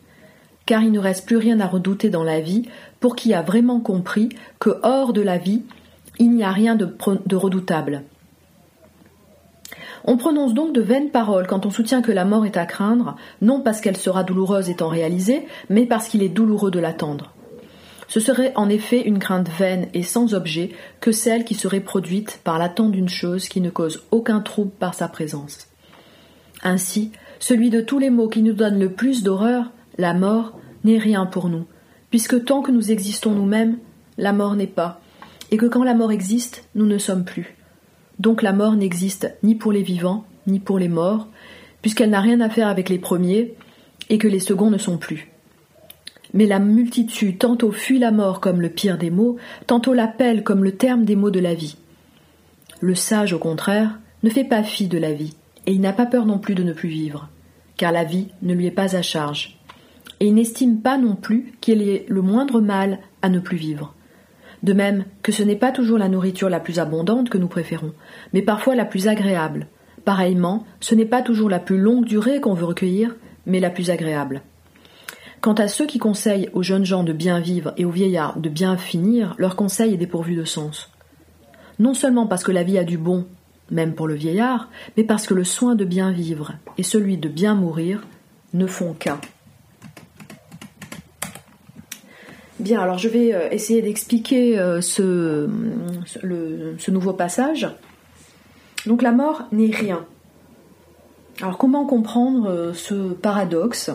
Car 0.66 0.84
il 0.84 0.92
ne 0.92 1.00
reste 1.00 1.25
plus 1.25 1.38
rien 1.38 1.60
à 1.60 1.68
redouter 1.68 2.10
dans 2.10 2.24
la 2.24 2.42
vie 2.42 2.63
pour 3.00 3.16
qui 3.16 3.34
a 3.34 3.42
vraiment 3.42 3.80
compris 3.80 4.30
que 4.60 4.72
hors 4.84 5.13
de 5.13 5.22
la 5.22 5.38
vie, 5.38 5.63
il 6.20 6.32
n'y 6.32 6.44
a 6.44 6.51
rien 6.51 6.75
de, 6.75 6.94
de 7.25 7.36
redoutable. 7.36 8.04
On 10.10 10.16
prononce 10.16 10.54
donc 10.54 10.74
de 10.74 10.82
vaines 10.82 11.10
paroles 11.10 11.48
quand 11.48 11.66
on 11.66 11.70
soutient 11.70 12.02
que 12.02 12.14
la 12.14 12.24
mort 12.24 12.46
est 12.46 12.56
à 12.56 12.66
craindre, 12.66 13.18
non 13.42 13.60
parce 13.60 13.82
qu'elle 13.82 13.98
sera 13.98 14.24
douloureuse 14.24 14.70
étant 14.70 14.88
réalisée, 14.88 15.46
mais 15.70 15.86
parce 15.86 16.08
qu'il 16.08 16.24
est 16.24 16.30
douloureux 16.30 16.72
de 16.72 16.80
l'attendre. 16.80 17.34
Ce 18.08 18.22
serait 18.22 18.54
en 18.56 18.70
effet 18.70 19.02
une 19.06 19.20
crainte 19.20 19.50
vaine 19.50 19.90
et 19.94 20.04
sans 20.04 20.34
objet 20.34 20.72
que 21.02 21.12
celle 21.12 21.44
qui 21.44 21.56
serait 21.56 21.82
produite 21.82 22.40
par 22.46 22.58
l'attente 22.58 22.94
d'une 22.94 23.10
chose 23.10 23.50
qui 23.50 23.60
ne 23.60 23.70
cause 23.70 24.02
aucun 24.12 24.40
trouble 24.40 24.72
par 24.72 24.94
sa 24.94 25.10
présence. 25.10 25.68
Ainsi, 26.64 27.12
celui 27.40 27.70
de 27.70 27.82
tous 27.82 28.00
les 28.00 28.10
mots 28.10 28.30
qui 28.30 28.44
nous 28.44 28.54
donne 28.54 28.80
le 28.80 28.94
plus 28.94 29.24
d'horreur, 29.24 29.72
la 29.98 30.14
mort, 30.14 30.58
n'est 30.86 30.98
rien 30.98 31.26
pour 31.26 31.50
nous, 31.50 31.66
puisque 32.12 32.46
tant 32.46 32.62
que 32.62 32.72
nous 32.72 32.92
existons 32.92 33.32
nous-mêmes, 33.32 33.78
la 34.18 34.32
mort 34.32 34.56
n'est 34.56 34.68
pas, 34.68 35.02
et 35.52 35.58
que 35.58 35.66
quand 35.66 35.84
la 35.84 35.94
mort 35.94 36.14
existe, 36.14 36.64
nous 36.76 36.86
ne 36.86 36.98
sommes 36.98 37.26
plus. 37.26 37.57
Donc 38.20 38.42
la 38.42 38.54
mort 38.54 38.76
n'existe 38.76 39.36
ni 39.44 39.56
pour 39.56 39.72
les 39.72 39.84
vivants, 39.84 40.26
ni 40.48 40.60
pour 40.60 40.80
les 40.80 40.88
morts, 40.88 41.28
puisqu'elle 41.82 42.10
n'a 42.10 42.22
rien 42.22 42.42
à 42.42 42.50
faire 42.50 42.68
avec 42.68 42.90
les 42.90 43.00
premiers, 43.00 43.54
et 44.10 44.18
que 44.18 44.28
les 44.28 44.40
seconds 44.40 44.72
ne 44.72 44.78
sont 44.78 44.98
plus. 44.98 45.30
Mais 46.34 46.46
la 46.46 46.60
multitude 46.60 47.38
tantôt 47.38 47.72
fuit 47.72 48.00
la 48.00 48.12
mort 48.12 48.40
comme 48.40 48.62
le 48.62 48.70
pire 48.70 48.98
des 48.98 49.12
mots, 49.12 49.38
tantôt 49.66 49.94
l'appelle 49.94 50.44
comme 50.44 50.64
le 50.64 50.74
terme 50.74 51.06
des 51.06 51.16
mots 51.16 51.32
de 51.32 51.40
la 51.40 51.54
vie. 51.54 51.78
Le 52.80 52.96
sage, 52.96 53.34
au 53.34 53.40
contraire, 53.40 54.00
ne 54.24 54.30
fait 54.30 54.44
pas 54.44 54.64
fi 54.64 54.88
de 54.88 54.98
la 54.98 55.14
vie, 55.14 55.36
et 55.66 55.74
il 55.74 55.82
n'a 55.82 55.94
pas 55.94 56.06
peur 56.06 56.26
non 56.26 56.40
plus 56.40 56.56
de 56.56 56.64
ne 56.64 56.74
plus 56.74 56.90
vivre, 56.90 57.30
car 57.76 57.92
la 57.92 58.04
vie 58.04 58.28
ne 58.42 58.54
lui 58.54 58.66
est 58.66 58.72
pas 58.72 58.96
à 58.96 59.02
charge. 59.02 59.58
Et 60.20 60.28
il 60.28 60.34
n'estime 60.34 60.82
pas 60.82 60.98
non 60.98 61.16
plus 61.16 61.54
qu'il 61.62 61.82
ait 61.82 62.06
le 62.08 62.22
moindre 62.22 62.60
mal 62.60 63.00
à 63.22 63.30
ne 63.30 63.40
plus 63.40 63.58
vivre. 63.58 63.94
De 64.64 64.74
même 64.74 65.06
que 65.22 65.32
ce 65.32 65.44
n'est 65.44 65.56
pas 65.56 65.72
toujours 65.72 65.98
la 65.98 66.10
nourriture 66.10 66.50
la 66.50 66.60
plus 66.60 66.80
abondante 66.80 67.30
que 67.30 67.38
nous 67.38 67.48
préférons, 67.48 67.94
mais 68.34 68.42
parfois 68.42 68.76
la 68.76 68.86
plus 68.86 69.08
agréable. 69.08 69.68
Pareillement, 70.06 70.66
ce 70.80 70.96
n'est 70.96 71.06
pas 71.06 71.22
toujours 71.22 71.50
la 71.50 71.60
plus 71.60 71.78
longue 71.78 72.06
durée 72.06 72.40
qu'on 72.40 72.54
veut 72.54 72.66
recueillir, 72.66 73.16
mais 73.46 73.60
la 73.60 73.70
plus 73.70 73.90
agréable. 73.90 74.42
Quant 75.42 75.54
à 75.54 75.68
ceux 75.68 75.86
qui 75.86 76.00
conseillent 76.00 76.50
aux 76.54 76.64
jeunes 76.64 76.86
gens 76.86 77.04
de 77.04 77.14
bien 77.14 77.40
vivre 77.40 77.74
et 77.78 77.86
aux 77.86 77.92
vieillards 77.92 78.40
de 78.40 78.50
bien 78.50 78.78
finir, 78.78 79.36
leur 79.38 79.56
conseil 79.56 79.94
est 79.94 79.98
dépourvu 79.98 80.36
de 80.36 80.46
sens. 80.46 80.90
non 81.80 81.94
seulement 81.94 82.26
parce 82.26 82.44
que 82.44 82.52
la 82.52 82.64
vie 82.64 82.80
a 82.80 82.84
du 82.84 82.98
bon, 82.98 83.28
même 83.70 83.94
pour 83.94 84.08
le 84.08 84.16
vieillard, 84.16 84.70
mais 84.96 85.04
parce 85.04 85.28
que 85.28 85.36
le 85.36 85.44
soin 85.44 85.76
de 85.76 85.86
bien 85.86 86.12
vivre 86.12 86.54
et 86.78 86.84
celui 86.84 87.18
de 87.18 87.30
bien 87.30 87.54
mourir 87.54 88.02
ne 88.54 88.66
font 88.66 88.94
qu'un. 88.94 89.20
Bien, 92.60 92.82
alors 92.82 92.98
je 92.98 93.08
vais 93.08 93.36
euh, 93.36 93.50
essayer 93.52 93.84
d'expliquer 93.84 94.58
euh, 94.58 94.82
ce, 94.82 95.48
nouveau 96.90 97.14
passage. 97.14 97.70
Donc 98.88 99.02
la 99.04 99.12
mort 99.12 99.44
n'est 99.52 99.70
rien. 99.70 100.06
Alors 101.42 101.60
comment 101.60 101.86
comprendre 101.86 102.50
euh, 102.50 102.74
ce 102.74 103.14
paradoxe? 103.14 103.92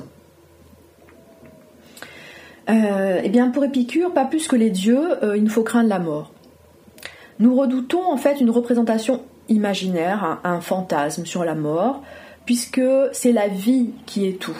Eh 2.69 3.28
bien 3.28 3.50
pour 3.50 3.64
Épicure, 3.64 4.14
pas 4.14 4.25
plus 4.25 4.49
que 4.49 4.57
les 4.57 4.71
dieux, 4.71 5.02
il 5.35 5.42
nous 5.42 5.50
faut 5.50 5.64
craindre 5.64 5.90
la 5.90 5.99
mort. 5.99 6.33
Nous 7.38 7.54
redoutons 7.54 8.11
en 8.11 8.16
fait 8.16 8.40
une 8.40 8.49
représentation 8.49 9.21
imaginaire, 9.50 10.38
un 10.42 10.61
fantasme 10.62 11.26
sur 11.26 11.45
la 11.45 11.54
mort, 11.54 12.02
puisque 12.47 12.81
c'est 13.12 13.33
la 13.33 13.49
vie 13.49 13.90
qui 14.07 14.26
est 14.26 14.40
tout. 14.40 14.57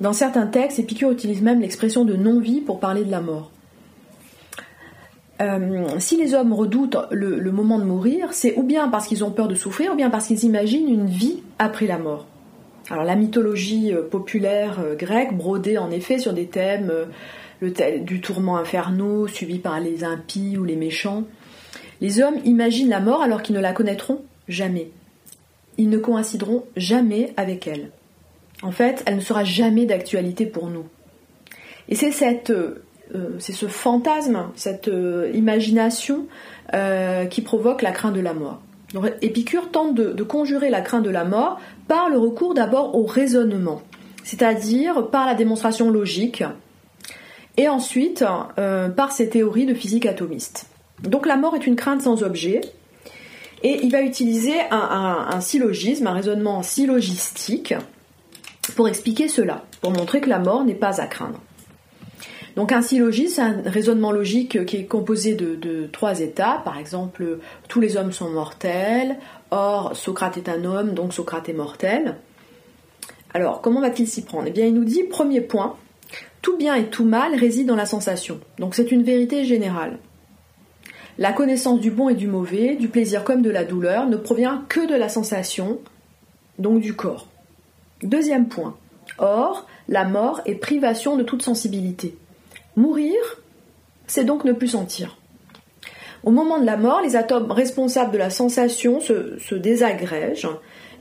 Dans 0.00 0.12
certains 0.12 0.46
textes, 0.46 0.78
Épicure 0.78 1.10
utilise 1.10 1.42
même 1.42 1.60
l'expression 1.60 2.04
de 2.04 2.14
non-vie 2.14 2.60
pour 2.60 2.80
parler 2.80 3.04
de 3.04 3.10
la 3.10 3.20
mort. 3.20 3.50
Euh, 5.40 5.86
si 5.98 6.16
les 6.16 6.34
hommes 6.34 6.52
redoutent 6.52 6.96
le, 7.10 7.50
moment 7.50 7.78
de 7.78 7.84
mourir, 7.84 8.32
c'est 8.32 8.54
ou 8.56 8.62
bien 8.62 8.88
parce 8.88 9.06
qu'ils 9.06 9.24
ont 9.24 9.30
peur 9.30 9.48
de 9.48 9.54
souffrir, 9.54 9.92
ou 9.92 9.96
bien 9.96 10.10
parce 10.10 10.26
qu'ils 10.26 10.44
imaginent 10.44 10.88
une 10.88 11.06
vie 11.06 11.42
après 11.58 11.86
la 11.86 11.98
mort. 11.98 12.26
Alors 12.90 13.04
la 13.04 13.16
mythologie 13.16 13.92
euh, 13.92 14.02
populaire 14.02 14.78
euh, 14.80 14.94
grecque 14.94 15.36
brodée 15.36 15.76
en 15.76 15.90
effet 15.90 16.18
sur 16.18 16.32
des 16.32 16.46
thèmes 16.46 16.92
du 17.60 18.20
tourment 18.20 18.58
infernaux 18.58 19.26
suivi 19.26 19.58
par 19.58 19.80
les 19.80 20.04
impies 20.04 20.56
ou 20.58 20.64
les 20.64 20.76
méchants. 20.76 21.24
Les 22.00 22.20
hommes 22.20 22.36
imaginent 22.44 22.90
la 22.90 23.00
mort 23.00 23.22
alors 23.22 23.42
qu'ils 23.42 23.56
ne 23.56 23.60
la 23.60 23.72
connaîtront 23.72 24.20
jamais. 24.46 24.90
Ils 25.78 25.88
ne 25.88 25.98
coïncideront 25.98 26.64
jamais 26.76 27.32
avec 27.36 27.66
elle. 27.66 27.90
En 28.62 28.72
fait, 28.72 29.02
elle 29.06 29.16
ne 29.16 29.20
sera 29.20 29.44
jamais 29.44 29.86
d'actualité 29.86 30.46
pour 30.46 30.68
nous. 30.68 30.86
Et 31.88 31.94
c'est 31.94 32.50
euh, 32.50 32.82
euh, 33.14 33.38
ce 33.38 33.66
fantasme, 33.66 34.48
cette 34.56 34.88
euh, 34.88 35.30
imagination 35.34 36.26
qui 37.30 37.42
provoque 37.42 37.80
la 37.82 37.92
crainte 37.92 38.14
de 38.14 38.20
la 38.20 38.34
mort. 38.34 38.60
Épicure 39.22 39.70
tente 39.70 39.94
de, 39.94 40.22
conjurer 40.24 40.68
la 40.68 40.80
crainte 40.80 41.04
de 41.04 41.10
la 41.10 41.24
mort 41.24 41.60
par 41.86 42.08
le 42.08 42.18
recours 42.18 42.54
d'abord 42.54 42.96
au 42.96 43.06
raisonnement, 43.06 43.82
c'est-à-dire 44.24 45.08
par 45.10 45.26
la 45.26 45.34
démonstration 45.34 45.92
logique, 45.92 46.42
et 47.56 47.68
ensuite 47.68 48.24
par 48.96 49.12
ses 49.12 49.28
théories 49.28 49.66
de 49.66 49.74
physique 49.74 50.06
atomiste. 50.06 50.66
Donc 51.04 51.24
la 51.24 51.36
mort 51.36 51.54
est 51.54 51.68
une 51.68 51.76
crainte 51.76 52.02
sans 52.02 52.24
objet, 52.24 52.62
et 53.62 53.78
il 53.84 53.92
va 53.92 54.02
utiliser 54.02 54.54
un 54.72 55.40
syllogisme, 55.40 56.08
un 56.08 56.14
raisonnement 56.14 56.64
syllogistique, 56.64 57.74
pour 58.74 58.88
expliquer 58.88 59.28
cela, 59.28 59.64
pour 59.80 59.92
montrer 59.92 60.20
que 60.20 60.28
la 60.28 60.38
mort 60.38 60.64
n'est 60.64 60.74
pas 60.74 61.00
à 61.00 61.06
craindre. 61.06 61.40
Donc 62.56 62.72
un 62.72 62.80
syllogisme, 62.80 63.34
c'est 63.34 63.42
un 63.42 63.62
raisonnement 63.70 64.12
logique 64.12 64.64
qui 64.64 64.78
est 64.78 64.86
composé 64.86 65.34
de, 65.34 65.88
trois 65.92 66.20
étapes. 66.20 66.64
Par 66.64 66.78
exemple, 66.78 67.38
tous 67.68 67.80
les 67.80 67.98
hommes 67.98 68.12
sont 68.12 68.30
mortels, 68.30 69.18
or 69.50 69.94
Socrate 69.94 70.38
est 70.38 70.48
un 70.48 70.64
homme, 70.64 70.94
donc 70.94 71.12
Socrate 71.12 71.50
est 71.50 71.54
mortel. 71.54 72.16
Alors, 73.34 73.60
comment 73.60 73.82
va-t-il 73.82 74.08
s'y 74.08 74.24
prendre? 74.24 74.46
Eh 74.46 74.50
bien, 74.50 74.64
il 74.64 74.72
nous 74.72 74.84
dit, 74.84 75.02
premier 75.02 75.42
point, 75.42 75.76
tout 76.40 76.56
bien 76.56 76.74
et 76.74 76.86
tout 76.86 77.04
mal 77.04 77.34
réside 77.34 77.66
dans 77.66 77.76
la 77.76 77.84
sensation. 77.84 78.40
Donc 78.58 78.74
c'est 78.74 78.90
une 78.90 79.02
vérité 79.02 79.44
générale. 79.44 79.98
La 81.18 81.32
connaissance 81.32 81.80
du 81.80 81.90
bon 81.90 82.08
et 82.08 82.14
du 82.14 82.26
mauvais, 82.26 82.76
du 82.76 82.88
plaisir 82.88 83.24
comme 83.24 83.42
de 83.42 83.50
la 83.50 83.64
douleur, 83.64 84.06
ne 84.06 84.16
provient 84.16 84.64
que 84.68 84.86
de 84.86 84.94
la 84.94 85.10
sensation, 85.10 85.78
donc 86.58 86.80
du 86.80 86.94
corps. 86.94 87.28
Deuxième 88.02 88.48
point. 88.48 88.76
Or, 89.18 89.66
la 89.88 90.04
mort 90.04 90.40
est 90.46 90.56
privation 90.56 91.16
de 91.16 91.22
toute 91.22 91.42
sensibilité. 91.42 92.16
Mourir, 92.76 93.16
c'est 94.06 94.24
donc 94.24 94.44
ne 94.44 94.52
plus 94.52 94.68
sentir. 94.68 95.16
Au 96.24 96.30
moment 96.30 96.58
de 96.58 96.66
la 96.66 96.76
mort, 96.76 97.00
les 97.02 97.16
atomes 97.16 97.50
responsables 97.50 98.12
de 98.12 98.18
la 98.18 98.30
sensation 98.30 99.00
se, 99.00 99.54
désagrègent 99.54 100.50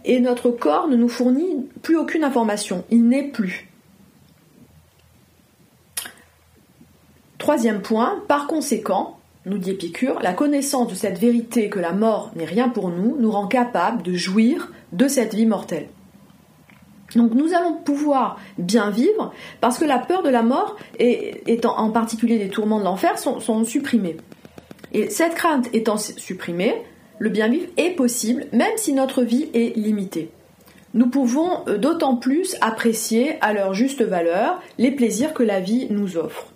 et 0.05 0.19
notre 0.19 0.51
corps 0.51 0.87
ne 0.87 0.95
nous 0.95 1.09
fournit 1.09 1.67
plus 1.81 1.97
aucune 1.97 2.23
information. 2.23 2.85
Il 2.91 3.07
n'est 3.07 3.29
plus. 3.29 3.67
Troisième 7.39 7.81
point, 7.81 8.23
par 8.27 8.47
conséquent, 8.47 9.17
nous 9.45 9.57
dit 9.57 9.71
Épicure, 9.71 10.19
la 10.21 10.33
connaissance 10.33 10.89
de 10.89 10.95
cette 10.95 11.19
vérité 11.19 11.69
que 11.69 11.79
la 11.79 11.91
mort 11.91 12.31
n'est 12.35 12.45
rien 12.45 12.69
pour 12.69 12.89
nous 12.89 13.17
nous 13.19 13.31
rend 13.31 13.47
capable 13.47 14.03
de 14.03 14.13
jouir 14.13 14.71
de 14.93 15.07
cette 15.07 15.33
vie 15.33 15.45
mortelle. 15.45 15.87
Donc 17.15 17.33
nous 17.33 17.53
allons 17.53 17.73
pouvoir 17.73 18.39
bien 18.57 18.89
vivre 18.89 19.33
parce 19.61 19.77
que 19.77 19.85
la 19.85 19.99
peur 19.99 20.23
de 20.23 20.29
la 20.29 20.43
mort, 20.43 20.75
et, 20.99 21.59
en 21.63 21.91
particulier 21.91 22.37
des 22.37 22.49
tourments 22.49 22.79
de 22.79 22.83
l'enfer, 22.83 23.17
sont, 23.17 23.63
supprimés. 23.63 24.17
Et 24.91 25.09
cette 25.09 25.35
crainte 25.35 25.69
étant 25.73 25.97
supprimée, 25.97 26.75
le 27.19 27.29
bien 27.29 27.47
vivre 27.47 27.67
est 27.77 27.91
possible 27.91 28.45
même 28.51 28.77
si 28.77 28.93
notre 28.93 29.23
vie 29.23 29.49
est 29.53 29.75
limitée. 29.77 30.31
Nous 30.93 31.07
pouvons 31.07 31.67
euh, 31.67 31.77
d'autant 31.77 32.15
plus 32.15 32.55
apprécier 32.61 33.37
à 33.41 33.53
leur 33.53 33.73
juste 33.73 34.01
valeur 34.01 34.61
les 34.77 34.91
plaisirs 34.91 35.33
que 35.33 35.43
la 35.43 35.59
vie 35.59 35.87
nous 35.89 36.17
offre. 36.17 36.47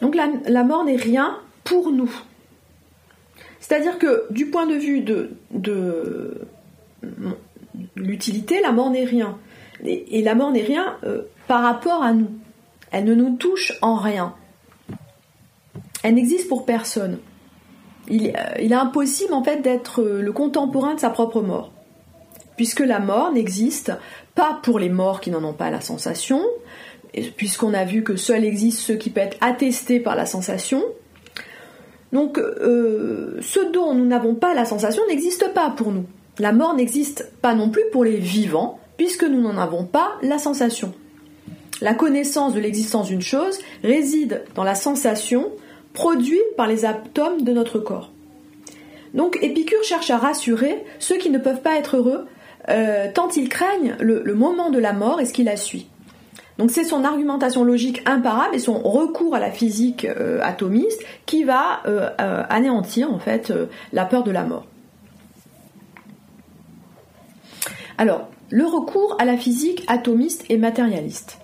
Donc 0.00 0.14
la, 0.14 0.62
mort 0.62 0.84
n'est 0.84 0.96
rien 0.96 1.38
pour 1.64 1.90
nous. 1.90 2.10
C'est-à-dire 3.58 3.98
que 3.98 4.26
du 4.30 4.46
point 4.46 4.66
de 4.66 4.74
vue 4.74 5.00
de 5.00 5.36
l'utilité, 7.98 8.60
la 8.60 8.72
mort 8.72 8.90
n'est 8.90 9.04
rien. 9.04 9.38
Et, 9.84 10.22
la 10.22 10.34
mort 10.34 10.50
n'est 10.50 10.62
rien 10.62 10.96
euh, 11.04 11.22
par 11.46 11.62
rapport 11.62 12.02
à 12.02 12.12
nous. 12.12 12.30
Elle 12.90 13.04
ne 13.04 13.14
nous 13.14 13.36
touche 13.36 13.74
en 13.82 13.96
rien. 13.96 14.34
Elle 16.02 16.14
n'existe 16.14 16.48
pour 16.48 16.64
personne. 16.64 17.18
Il, 18.08 18.28
euh, 18.28 18.54
est 18.56 18.72
impossible 18.72 19.34
en 19.34 19.44
fait 19.44 19.60
d'être 19.60 20.02
euh, 20.02 20.20
le 20.20 20.32
contemporain 20.32 20.94
de 20.94 21.00
sa 21.00 21.10
propre 21.10 21.42
mort. 21.42 21.72
Puisque 22.56 22.80
la 22.80 22.98
mort 22.98 23.32
n'existe 23.32 23.92
pas 24.34 24.58
pour 24.62 24.78
les 24.78 24.88
morts 24.88 25.20
qui 25.20 25.30
n'en 25.30 25.44
ont 25.44 25.52
pas 25.52 25.70
la 25.70 25.80
sensation, 25.80 26.42
puisqu'on 27.36 27.72
a 27.72 27.84
vu 27.84 28.02
que 28.02 28.16
seul 28.16 28.44
existent 28.44 28.82
ceux 28.84 28.96
qui 28.96 29.10
peuvent 29.10 29.26
être 29.26 29.36
attestés 29.40 30.00
par 30.00 30.16
la 30.16 30.26
sensation. 30.26 30.82
Donc 32.12 32.36
ce 32.38 33.72
dont 33.72 33.94
nous 33.94 34.06
n'avons 34.06 34.34
pas 34.34 34.54
la 34.54 34.64
sensation 34.64 35.02
n'existe 35.08 35.52
pas 35.54 35.70
pour 35.70 35.92
nous. 35.92 36.06
La 36.38 36.52
mort 36.52 36.74
n'existe 36.74 37.30
pas 37.42 37.54
non 37.54 37.70
plus 37.70 37.84
pour 37.92 38.04
les 38.04 38.16
vivants, 38.16 38.78
puisque 38.96 39.24
nous 39.24 39.40
n'en 39.40 39.58
avons 39.58 39.84
pas 39.84 40.12
la 40.22 40.38
sensation. 40.38 40.92
La 41.80 41.94
connaissance 41.94 42.54
de 42.54 42.60
l'existence 42.60 43.08
d'une 43.08 43.22
chose 43.22 43.58
réside 43.82 44.44
dans 44.54 44.64
la 44.64 44.74
sensation 44.74 45.50
produite 45.92 46.56
par 46.56 46.66
les 46.66 46.84
atomes 46.84 47.42
de 47.42 47.52
notre 47.52 47.78
corps. 47.78 48.12
Donc 49.14 49.38
Épicure 49.42 49.82
cherche 49.82 50.10
à 50.10 50.18
rassurer 50.18 50.84
ceux 50.98 51.16
qui 51.16 51.30
ne 51.30 51.38
peuvent 51.38 51.62
pas 51.62 51.76
être 51.76 51.96
heureux 51.96 52.26
euh, 52.68 53.06
tant 53.12 53.28
ils 53.30 53.48
craignent 53.48 53.96
le, 53.98 54.34
moment 54.34 54.70
de 54.70 54.78
la 54.78 54.92
mort 54.92 55.20
et 55.20 55.24
ce 55.24 55.32
qui 55.32 55.42
la 55.42 55.56
suit. 55.56 55.88
Donc 56.58 56.70
c'est 56.70 56.84
son 56.84 57.04
argumentation 57.04 57.64
logique 57.64 58.02
imparable 58.04 58.54
et 58.54 58.58
son 58.58 58.78
recours 58.78 59.34
à 59.34 59.40
la 59.40 59.50
physique 59.50 60.04
euh, 60.04 60.40
atomiste 60.42 61.00
qui 61.24 61.44
va 61.44 61.80
euh, 61.86 62.10
anéantir 62.18 63.12
en 63.12 63.18
fait 63.18 63.52
la 63.92 64.04
peur 64.04 64.24
de 64.24 64.32
la 64.32 64.42
mort. 64.42 64.66
Alors, 67.98 68.28
le 68.50 68.64
recours 68.64 69.16
à 69.18 69.24
la 69.24 69.36
physique 69.36 69.84
atomiste 69.88 70.44
et 70.48 70.56
matérialiste. 70.56 71.38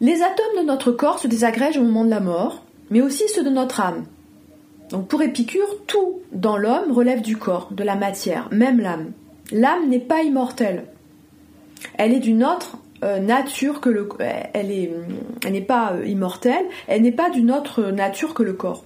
Les 0.00 0.22
atomes 0.22 0.60
de 0.60 0.66
notre 0.66 0.92
corps 0.92 1.18
se 1.18 1.28
désagrègent 1.28 1.78
au 1.78 1.82
moment 1.82 2.04
de 2.04 2.10
la 2.10 2.20
mort, 2.20 2.62
mais 2.90 3.00
aussi 3.00 3.28
ceux 3.28 3.42
de 3.42 3.50
notre 3.50 3.80
âme. 3.80 4.04
Donc 4.90 5.08
pour 5.08 5.22
Épicure, 5.22 5.84
tout 5.86 6.20
dans 6.32 6.56
l'homme 6.56 6.92
relève 6.92 7.22
du 7.22 7.36
corps, 7.36 7.68
de 7.70 7.84
la 7.84 7.96
matière, 7.96 8.48
même 8.50 8.80
l'âme. 8.80 9.12
L'âme 9.52 9.88
n'est 9.88 9.98
pas 9.98 10.22
immortelle. 10.22 10.84
Elle 11.96 12.12
est 12.12 12.20
d'une 12.20 12.44
autre 12.44 12.78
euh, 13.02 13.18
nature 13.18 13.80
que 13.80 13.88
le 13.88 14.08
elle 14.52 14.70
est 14.70 14.90
elle 15.44 15.52
n'est 15.52 15.60
pas 15.60 15.92
euh, 15.92 16.06
immortelle, 16.06 16.66
elle 16.86 17.02
n'est 17.02 17.12
pas 17.12 17.30
d'une 17.30 17.50
autre 17.50 17.84
nature 17.84 18.34
que 18.34 18.42
le 18.42 18.52
corps. 18.52 18.84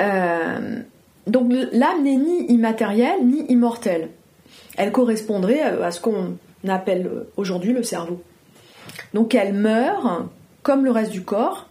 Euh, 0.00 0.82
donc 1.26 1.52
l'âme 1.72 2.02
n'est 2.02 2.16
ni 2.16 2.46
immatérielle 2.50 3.26
ni 3.26 3.44
immortelle. 3.50 4.10
Elle 4.76 4.92
correspondrait 4.92 5.60
à 5.60 5.90
ce 5.90 6.00
qu'on 6.00 6.36
appelle 6.66 7.10
aujourd'hui 7.36 7.72
le 7.72 7.82
cerveau. 7.82 8.22
Donc 9.14 9.34
elle 9.34 9.54
meurt 9.54 10.06
comme 10.62 10.84
le 10.84 10.90
reste 10.90 11.10
du 11.10 11.22
corps, 11.22 11.68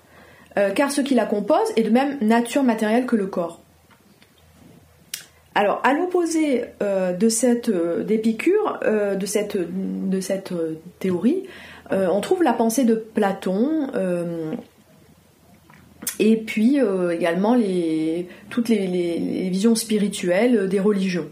euh, 0.58 0.72
car 0.72 0.91
ce 0.91 1.01
qui 1.01 1.15
la 1.15 1.25
compose 1.25 1.72
est 1.75 1.84
de 1.84 1.89
même 1.89 2.18
nature 2.22 2.63
matérielle 2.63 3.06
que 3.06 3.15
le 3.15 3.27
corps. 3.27 3.62
Alors, 5.56 5.82
à 5.84 5.94
l'opposé 5.94 6.65
euh, 6.82 7.12
de 7.13 7.27
cette 7.27 7.70
euh, 7.70 8.03
d'Épicure, 8.03 8.79
de 8.84 9.25
cette 9.25 10.53
théorie, 11.00 11.44
on 11.91 12.22
trouve 12.22 12.44
la 12.44 12.53
pensée 12.53 12.84
de 12.84 12.94
Platon 12.94 13.88
et 16.20 16.38
puis 16.38 16.80
également 17.12 17.56
les, 17.56 18.28
toutes 18.50 18.70
les, 18.70 19.50
visions 19.50 19.76
spirituelles 19.76 20.68
des 20.68 20.80
religions. 20.80 21.28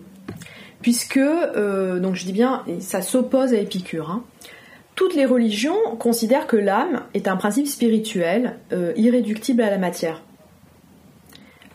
Puisque, 0.81 1.19
donc 1.19 2.15
je 2.15 2.25
dis 2.25 2.31
bien, 2.31 2.63
ça 2.79 3.01
s'oppose 3.01 3.53
à 3.53 3.57
Épicure. 3.57 4.09
Hein. 4.09 4.23
Toutes 4.95 5.13
les 5.13 5.25
religions 5.25 5.77
considèrent 5.99 6.47
que 6.47 6.57
l'âme 6.57 7.03
est 7.13 7.27
un 7.27 7.35
principe 7.35 7.67
spirituel 7.67 8.57
irréductible 8.95 9.61
à 9.61 9.69
la 9.69 9.77
matière. 9.77 10.23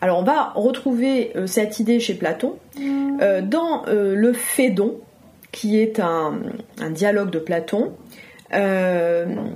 Alors 0.03 0.19
on 0.19 0.23
va 0.23 0.51
retrouver 0.55 1.31
euh, 1.37 1.47
cette 1.47 1.79
idée 1.79 2.01
chez 2.01 2.13
Platon 2.13 2.57
euh, 3.21 3.41
dans 3.41 3.87
euh, 3.87 4.15
le 4.15 4.33
Phédon, 4.33 4.99
qui 5.53 5.79
est 5.79 6.01
un, 6.01 6.41
dialogue 6.91 7.29
de 7.29 7.39
Platon. 7.39 7.93
Platon 8.49 9.53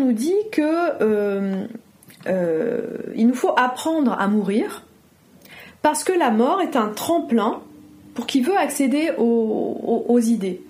nous 0.00 0.12
dit 0.12 0.34
que 0.50 1.68
il 2.26 3.26
nous 3.26 3.34
faut 3.34 3.54
apprendre 3.56 4.12
à 4.18 4.28
mourir 4.28 4.84
parce 5.82 6.04
que 6.04 6.12
la 6.12 6.30
mort 6.30 6.60
est 6.60 6.76
un 6.76 6.88
tremplin 6.88 7.60
pour 8.14 8.26
qui 8.26 8.40
veut 8.42 8.56
accéder 8.56 9.12
aux, 9.16 10.20
idées. 10.20 10.62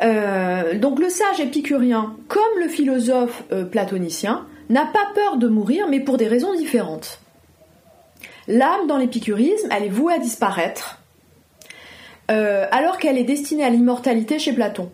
donc 0.00 0.98
le 0.98 1.08
sage 1.08 1.38
épicurien, 1.38 2.16
comme 2.26 2.58
le 2.60 2.68
philosophe 2.68 3.44
platonicien, 3.70 4.46
n'a 4.68 4.86
pas 4.86 5.06
peur 5.14 5.36
de 5.36 5.46
mourir, 5.46 5.86
mais 5.88 6.00
pour 6.00 6.16
des 6.16 6.26
raisons 6.26 6.54
différentes. 6.54 7.20
L'âme, 8.48 8.86
dans 8.88 8.96
l'épicurisme, 8.96 9.68
elle 9.70 9.84
est 9.84 9.88
vouée 9.88 10.14
à 10.14 10.18
disparaître, 10.18 10.98
euh, 12.30 12.66
alors 12.70 12.98
qu'elle 12.98 13.18
est 13.18 13.24
destinée 13.24 13.64
à 13.64 13.70
l'immortalité 13.70 14.38
chez 14.38 14.52
Platon. 14.52 14.90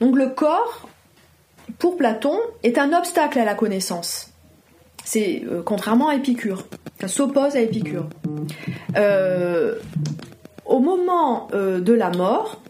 Donc 0.00 0.16
le 0.16 0.28
corps, 0.28 0.88
pour 1.78 1.96
Platon, 1.96 2.38
est 2.62 2.78
un 2.78 2.92
obstacle 2.92 3.38
à 3.38 3.44
la 3.44 3.54
connaissance. 3.54 4.32
C'est 5.04 5.44
euh, 5.46 5.62
contrairement 5.62 6.08
à 6.08 6.16
Épicure, 6.16 6.66
s'oppose 7.06 7.56
à 7.56 7.60
Épicure. 7.60 8.08
Euh, 8.96 9.76
au 10.64 10.80
moment 10.80 11.48
de 11.52 11.92
la 11.92 12.10
mort, 12.10 12.60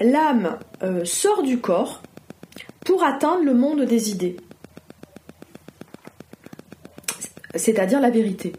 l'âme 0.00 0.58
sort 1.04 1.42
du 1.42 1.58
corps 1.58 2.02
pour 2.84 3.02
atteindre 3.02 3.44
le 3.44 3.54
monde 3.54 3.82
des 3.82 4.10
idées 4.10 4.36
c'est-à-dire 7.54 8.00
la 8.00 8.10
vérité. 8.10 8.52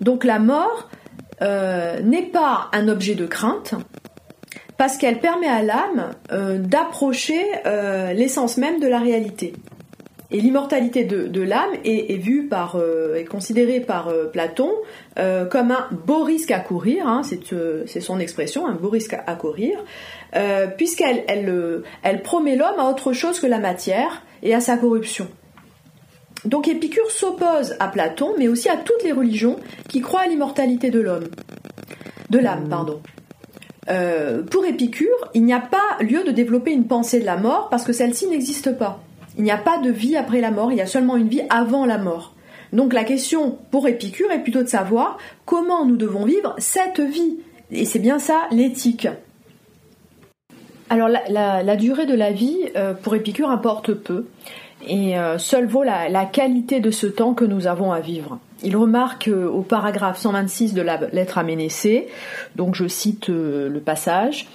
Donc 0.00 0.24
la 0.24 0.38
mort 0.38 0.88
euh, 1.42 2.00
n'est 2.00 2.26
pas 2.26 2.68
un 2.72 2.88
objet 2.88 3.14
de 3.14 3.26
crainte, 3.26 3.74
parce 4.78 4.96
qu'elle 4.96 5.18
permet 5.18 5.48
à 5.48 5.62
l'âme 5.62 6.10
euh, 6.32 6.58
d'approcher 6.58 7.42
euh, 7.64 8.12
l'essence 8.12 8.56
même 8.56 8.80
de 8.80 8.86
la 8.86 8.98
réalité. 8.98 9.54
Et 10.30 10.40
l'immortalité 10.40 11.04
de, 11.04 11.40
l'âme 11.40 11.70
est, 11.84 12.20
vue 12.20 12.48
par, 12.48 12.76
est 13.14 13.26
considérée 13.26 13.78
par 13.78 14.12
Platon 14.32 14.72
comme 15.14 15.70
un 15.70 15.86
beau 16.04 16.24
risque 16.24 16.50
à 16.50 16.58
courir, 16.58 17.06
hein, 17.06 17.22
c'est 17.22 18.00
son 18.00 18.18
expression, 18.18 18.66
un 18.66 18.74
beau 18.74 18.88
risque 18.88 19.14
à, 19.14 19.36
courir, 19.36 19.78
puisqu'elle 20.76 21.22
elle 21.28 22.22
promet 22.22 22.56
l'homme 22.56 22.80
à 22.80 22.90
autre 22.90 23.12
chose 23.12 23.38
que 23.38 23.46
la 23.46 23.60
matière 23.60 24.24
et 24.42 24.52
à 24.52 24.58
sa 24.58 24.76
corruption. 24.76 25.28
Donc 26.46 26.68
Épicure 26.68 27.10
s'oppose 27.10 27.74
à 27.80 27.88
Platon, 27.88 28.34
mais 28.38 28.48
aussi 28.48 28.68
à 28.68 28.76
toutes 28.76 29.02
les 29.02 29.12
religions 29.12 29.56
qui 29.88 30.00
croient 30.00 30.22
à 30.22 30.26
l'immortalité 30.26 30.90
de 30.90 31.00
l'homme, 31.00 31.28
de 32.30 32.38
l'âme, 32.38 32.68
pardon. 32.68 33.00
Euh, 33.88 34.42
pour 34.42 34.64
Épicure, 34.64 35.30
il 35.34 35.44
n'y 35.44 35.52
a 35.52 35.60
pas 35.60 35.96
lieu 36.00 36.24
de 36.24 36.32
développer 36.32 36.72
une 36.72 36.86
pensée 36.86 37.20
de 37.20 37.26
la 37.26 37.36
mort 37.36 37.68
parce 37.68 37.84
que 37.84 37.92
celle-ci 37.92 38.26
n'existe 38.26 38.76
pas. 38.76 39.00
Il 39.38 39.44
n'y 39.44 39.50
a 39.50 39.58
pas 39.58 39.78
de 39.78 39.90
vie 39.90 40.16
après 40.16 40.40
la 40.40 40.50
mort, 40.50 40.72
il 40.72 40.78
y 40.78 40.80
a 40.80 40.86
seulement 40.86 41.16
une 41.16 41.28
vie 41.28 41.42
avant 41.50 41.86
la 41.86 41.98
mort. 41.98 42.34
Donc 42.72 42.92
la 42.92 43.04
question 43.04 43.58
pour 43.70 43.86
Épicure 43.86 44.30
est 44.32 44.42
plutôt 44.42 44.62
de 44.62 44.68
savoir 44.68 45.18
comment 45.44 45.84
nous 45.84 45.96
devons 45.96 46.24
vivre 46.24 46.54
cette 46.58 47.00
vie. 47.00 47.38
Et 47.70 47.84
c'est 47.84 47.98
bien 47.98 48.18
ça 48.18 48.48
l'éthique. 48.50 49.08
Alors 50.88 51.08
la, 51.08 51.76
durée 51.76 52.06
de 52.06 52.14
la 52.14 52.30
vie, 52.32 52.58
euh, 52.76 52.94
pour 52.94 53.14
Épicure, 53.14 53.50
importe 53.50 53.92
peu 53.92 54.26
et 54.86 55.18
euh, 55.18 55.38
seul 55.38 55.66
vaut 55.66 55.82
la, 55.82 56.24
qualité 56.26 56.80
de 56.80 56.90
ce 56.90 57.06
temps 57.06 57.34
que 57.34 57.44
nous 57.44 57.66
avons 57.66 57.92
à 57.92 58.00
vivre. 58.00 58.38
Il 58.62 58.76
remarque 58.76 59.28
euh, 59.28 59.48
au 59.48 59.62
paragraphe 59.62 60.18
126 60.18 60.74
de 60.74 60.82
la 60.82 60.98
lettre 61.12 61.38
à 61.38 61.42
Ménécée, 61.42 62.08
donc 62.54 62.74
je 62.74 62.86
cite 62.86 63.30
euh, 63.30 63.68
le 63.68 63.80
passage, 63.80 64.48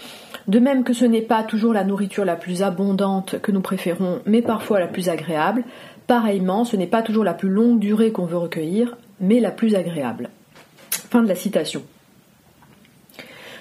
de 0.48 0.60
même 0.60 0.84
que 0.84 0.94
ce 0.94 1.06
n'est 1.06 1.22
pas 1.22 1.44
toujours 1.44 1.74
la 1.74 1.84
nourriture 1.84 2.26
la 2.26 2.36
plus 2.36 2.64
abondante 2.64 3.40
que 3.40 3.52
nous 3.52 3.62
préférons, 3.62 4.22
mais 4.26 4.42
parfois 4.42 4.80
la 4.80 4.88
plus 4.88 5.10
agréable, 5.10 5.64
pareillement 6.08 6.66
ce 6.66 6.76
n'est 6.76 6.88
pas 6.88 7.02
toujours 7.02 7.24
la 7.24 7.34
plus 7.34 7.50
longue 7.50 7.80
durée 7.80 8.12
qu'on 8.12 8.26
veut 8.26 8.38
recueillir, 8.38 8.98
mais 9.20 9.40
la 9.40 9.52
plus 9.52 9.76
agréable. 9.76 10.30
Fin 10.90 11.22
de 11.22 11.28
la 11.28 11.36
citation. 11.36 11.84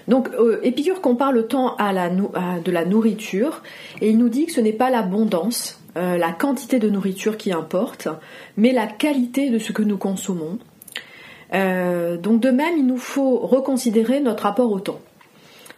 Donc 0.09 0.31
Épicure 0.63 1.01
compare 1.01 1.31
le 1.31 1.47
temps 1.47 1.77
à 1.77 1.93
la, 1.93 2.09
de 2.09 2.73
la 2.73 2.85
nourriture 2.85 3.63
et 4.01 4.11
il 4.11 4.19
nous 4.19 4.29
dit 4.29 4.47
que 4.47 4.53
ce 4.53 4.61
n'est 4.61 4.73
pas 4.73 4.91
l'abondance 4.91 5.80
euh, 5.97 6.17
la 6.17 6.33
quantité 6.33 6.79
de 6.79 6.89
nourriture 6.89 7.37
qui 7.37 7.53
importe, 7.53 8.09
mais 8.57 8.73
la 8.73 8.87
qualité 8.87 9.51
de 9.51 9.59
ce 9.59 9.73
que 9.73 9.83
nous 9.83 9.99
consommons. 9.99 10.59
Euh, 11.53 12.17
donc 12.17 12.41
de 12.41 12.51
même, 12.51 12.77
il 12.77 12.87
nous 12.87 12.99
faut 12.99 13.39
reconsidérer 13.39 14.21
notre 14.21 14.45
rapport 14.45 14.71
au 14.71 14.79
temps. 14.79 15.01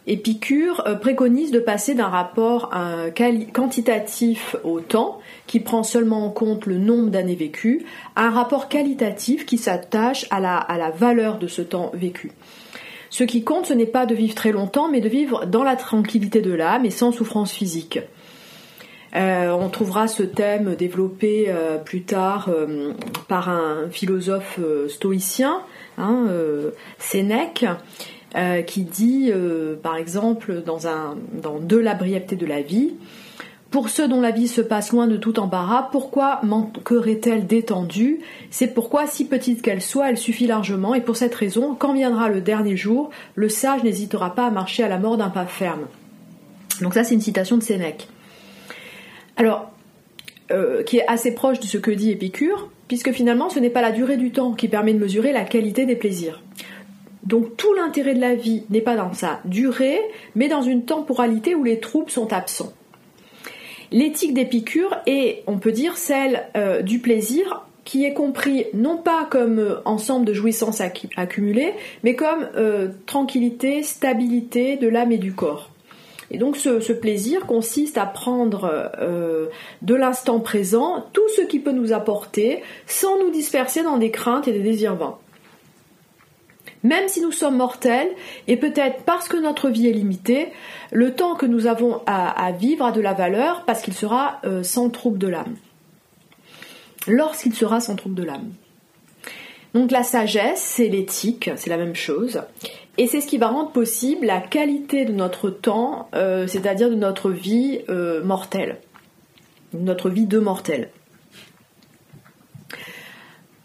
Épicure 0.07 0.83
euh, 0.87 0.97
préconise 0.97 1.51
de 1.51 1.61
passer 1.61 1.95
d'un 1.95 2.09
rapport 2.09 2.71
quantitatif 3.55 4.57
au 4.65 4.81
temps, 4.81 5.21
qui 5.47 5.61
prend 5.61 5.83
seulement 5.83 6.27
en 6.27 6.31
compte 6.31 6.67
le 6.67 6.77
nombre 6.77 7.09
d'années 7.09 7.37
vécues, 7.37 7.87
à 8.15 8.27
un 8.27 8.31
rapport 8.31 8.69
qualitatif 8.69 9.47
qui 9.47 9.57
s'attache 9.57 10.27
à 10.31 10.41
la, 10.41 10.57
à 10.57 10.77
la 10.77 10.91
valeur 10.91 11.39
de 11.39 11.47
ce 11.47 11.63
temps 11.63 11.91
vécu. 11.95 12.33
Ce 13.09 13.25
qui 13.25 13.45
compte, 13.45 13.67
ce 13.67 13.75
n'est 13.75 13.87
pas 13.87 14.07
de 14.07 14.15
vivre 14.15 14.35
très 14.35 14.53
longtemps, 14.53 14.89
mais 14.91 15.01
de 15.01 15.09
vivre 15.09 15.47
dans 15.47 15.63
la 15.63 15.77
tranquillité 15.77 16.41
de 16.41 16.53
l'âme 16.53 16.85
et 16.85 16.91
sans 16.91 17.13
souffrance 17.13 17.53
physique. 17.53 17.99
Euh, 19.15 19.51
on 19.51 19.69
trouvera 19.69 20.09
ce 20.09 20.23
thème 20.23 20.75
développé 20.75 21.47
euh, 21.49 21.77
plus 21.77 22.03
tard 22.03 22.49
euh, 22.49 22.93
par 23.29 23.51
un 23.51 23.91
philosophe 23.91 24.59
stoïcien, 24.89 25.61
hein, 25.99 26.27
Sénèque, 26.99 27.67
qui 28.67 28.83
dit, 28.85 29.31
par 29.83 29.97
exemple, 29.97 30.63
dans, 30.65 30.79
dans 31.35 31.59
De 31.59 31.77
la 31.77 31.95
brièveté 31.95 32.37
de 32.37 32.47
la 32.47 32.63
vie, 32.63 32.95
pour 33.71 33.89
ceux 33.89 34.09
dont 34.09 34.21
la 34.21 34.31
vie 34.31 34.49
se 34.49 34.61
passe 34.61 34.93
loin 34.93 35.07
de 35.07 35.17
tout 35.17 35.39
embarras, 35.39 35.89
pourquoi 35.93 36.41
manquerait-elle 36.43 37.47
d'étendue? 37.47 38.21
C'est 38.51 38.69
pourquoi, 38.69 39.07
si 39.07 39.27
petite 39.27 39.63
qu'elle 39.63 39.83
soit, 39.83 40.11
elle 40.11 40.19
suffit 40.19 40.47
largement, 40.47 40.95
et 40.95 41.01
pour 41.01 41.17
cette 41.17 41.35
raison, 41.35 41.75
quand 41.75 41.93
viendra 41.93 42.29
le 42.29 42.41
dernier 42.41 42.77
jour, 42.77 43.11
le 43.35 43.49
sage 43.49 43.83
n'hésitera 43.83 44.35
pas 44.35 44.47
à 44.47 44.51
marcher 44.51 44.83
à 44.83 44.89
la 44.89 44.99
mort 44.99 45.17
d'un 45.19 45.31
pas 45.31 45.47
ferme. 45.47 45.87
Donc 46.81 46.95
ça, 46.95 47.05
c'est 47.05 47.15
une 47.15 47.21
citation 47.21 47.57
de 47.59 47.63
Sénèque. 47.63 48.09
Alors, 49.37 49.73
euh, 50.53 50.83
qui 50.83 50.99
est 50.99 51.07
assez 51.07 51.35
proche 51.35 51.61
de 51.61 51.65
ce 51.65 51.79
que 51.79 51.91
dit 51.91 52.11
Épicure, 52.11 52.69
puisque 52.87 53.13
finalement 53.13 53.49
ce 53.49 53.59
n'est 53.59 53.71
pas 53.71 53.81
la 53.81 53.93
durée 53.93 54.19
du 54.19 54.33
temps 54.33 54.53
qui 54.53 54.69
permet 54.69 54.93
de 54.93 54.99
mesurer 54.99 55.33
la 55.33 55.45
qualité 55.45 55.87
des 55.87 55.97
plaisirs. 55.97 56.43
Donc 57.25 57.57
tout 57.57 57.73
l'intérêt 57.73 58.15
de 58.15 58.21
la 58.21 58.35
vie 58.35 58.65
n'est 58.69 58.83
pas 58.83 58.97
dans 58.97 59.15
sa 59.15 59.41
durée, 59.47 59.99
mais 60.35 60.49
dans 60.49 60.61
une 60.61 60.85
temporalité 60.85 61.55
où 61.55 61.65
les 61.65 61.81
troubles 61.81 62.11
sont 62.11 62.33
absents. 62.35 62.73
L'éthique 63.93 64.35
d'Épicure 64.35 64.95
est, 65.07 65.43
on 65.47 65.59
peut 65.59 65.73
dire, 65.73 65.97
celle 65.97 66.45
euh, 66.57 66.83
du 66.83 66.99
plaisir 66.99 67.65
qui 67.85 68.05
est 68.05 68.13
compris 68.13 68.67
non 68.75 68.99
pas 68.99 69.27
comme 69.31 69.59
euh, 69.59 69.77
ensemble 69.87 70.27
de 70.27 70.35
jouissances 70.35 70.83
accumulées, 71.17 71.73
mais 72.03 72.15
comme 72.15 72.49
tranquillité, 73.07 73.83
stabilité 73.83 74.77
de 74.77 74.89
l'âme 74.89 75.13
et 75.13 75.19
du 75.19 75.33
corps. 75.33 75.72
Et 76.33 76.39
donc 76.39 76.57
ce, 76.57 76.93
plaisir 76.93 77.47
consiste 77.47 77.99
à 77.99 78.07
prendre 78.07 78.91
euh, 78.99 79.49
de 79.83 79.95
l'instant 79.95 80.41
présent 80.41 81.05
tout 81.13 81.29
ce 81.37 81.43
qui 81.43 81.61
peut 81.61 81.73
nous 81.73 81.93
apporter 81.93 82.63
sans 82.87 83.19
nous 83.19 83.31
disperser 83.31 83.83
dans 83.83 83.99
des 83.99 84.11
craintes 84.11 84.49
et 84.49 84.53
des 84.53 84.63
désirs 84.63 84.97
vains. 84.97 85.19
Même 86.85 87.07
si 87.07 87.21
nous 87.21 87.33
sommes 87.33 87.59
mortels, 87.59 88.09
et 88.49 88.57
peut-être 88.57 89.05
parce 89.05 89.29
que 89.29 89.37
notre 89.37 89.69
vie 89.69 89.89
est 89.89 89.93
limitée, 89.93 90.49
le 90.91 91.15
temps 91.15 91.37
que 91.37 91.47
nous 91.47 91.67
avons 91.67 92.01
à, 92.07 92.51
vivre 92.53 92.87
a 92.87 92.93
de 92.93 93.01
la 93.03 93.13
valeur 93.13 93.65
parce 93.67 93.83
qu'il 93.83 93.95
sera 93.95 94.41
euh, 94.45 94.63
sans 94.63 94.89
trouble 94.89 95.19
de 95.19 95.29
l'âme. 95.29 95.57
Lorsqu'il 97.07 97.55
sera 97.55 97.81
sans 97.81 97.95
trouble 97.95 98.15
de 98.15 98.25
l'âme. 98.25 98.53
Donc 99.75 99.91
la 99.91 100.03
sagesse, 100.03 100.61
c'est 100.61 100.89
l'éthique, 100.89 101.51
c'est 101.57 101.71
la 101.71 101.79
même 101.79 101.95
chose. 101.95 102.43
Et 102.99 103.07
c'est 103.07 103.21
ce 103.21 103.27
qui 103.27 103.39
va 103.39 103.49
rendre 103.49 103.73
possible 103.73 104.27
la 104.27 104.41
qualité 104.41 105.05
de 105.05 105.13
notre 105.13 105.49
temps, 105.49 106.09
euh, 106.15 106.47
c'est-à-dire 106.47 106.91
de 106.91 106.95
notre 106.95 107.31
vie 107.31 107.81
euh, 107.89 108.23
mortelle, 108.23 108.79
notre 109.73 110.11
vie 110.11 110.27
de 110.27 110.39
mortel. 110.39 110.91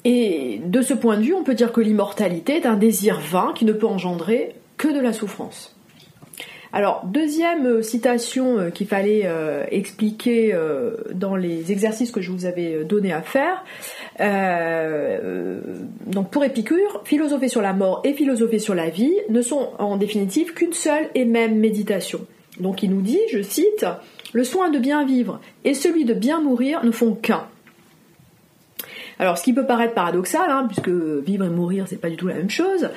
Et 0.06 0.62
de 0.63 0.82
ce 0.82 0.93
point 0.93 1.17
de 1.17 1.24
vue, 1.24 1.34
on 1.34 1.43
peut 1.43 1.56
dire 1.56 1.74
que 1.74 1.82
l'immortalité 1.82 2.56
est 2.56 2.65
un 2.65 2.78
désir 2.78 3.20
vain 3.20 3.52
qui 3.54 3.65
ne 3.65 3.74
peut 3.74 3.88
engendrer 3.88 4.56
que 4.78 4.88
de 4.88 5.02
la 5.02 5.12
souffrance. 5.12 5.77
Alors, 6.78 7.02
deuxième 7.06 7.82
citation 7.82 8.70
qu'il 8.70 8.86
fallait 8.86 9.28
expliquer 9.72 10.56
dans 11.12 11.36
les 11.36 11.72
exercices 11.72 12.12
que 12.12 12.22
je 12.22 12.30
vous 12.32 12.46
avais 12.46 12.84
donné 12.84 13.12
à 13.12 13.24
faire. 13.24 13.66
donc, 16.06 16.30
pour 16.30 16.44
Épicure, 16.44 17.02
philosopher 17.04 17.48
sur 17.48 17.63
la 17.63 17.74
mort 17.74 18.02
et 18.04 18.13
philosopher 18.13 18.60
sur 18.60 18.76
la 18.76 18.92
vie 18.92 19.16
ne 19.30 19.42
sont 19.42 19.72
en 19.80 19.98
définitive 19.98 20.54
qu'une 20.54 20.74
seule 20.74 21.10
et 21.16 21.26
même 21.26 21.58
méditation. 21.58 22.20
Donc, 22.60 22.84
il 22.84 22.92
nous 22.92 23.02
dit, 23.02 23.22
je 23.32 23.42
cite, 23.42 23.88
le 24.34 24.44
soin 24.44 24.70
de 24.70 24.78
bien 24.78 25.04
vivre 25.04 25.40
et 25.63 25.74
celui 25.74 26.06
de 26.06 26.13
bien 26.13 26.42
mourir 26.42 26.86
ne 26.86 26.92
font 26.92 27.16
qu'un. 27.16 27.48
Alors, 29.18 29.40
ce 29.40 29.44
qui 29.44 29.54
peut 29.54 29.66
paraître 29.66 29.96
paradoxal, 29.96 30.52
hein, 30.52 30.68
puisque 30.68 30.90
vivre 30.90 31.44
et 31.44 31.50
mourir, 31.50 31.86
c'est 31.88 32.00
pas 32.00 32.12
du 32.12 32.18
tout 32.18 32.28
la 32.28 32.36
même 32.36 32.52
chose, 32.52 32.90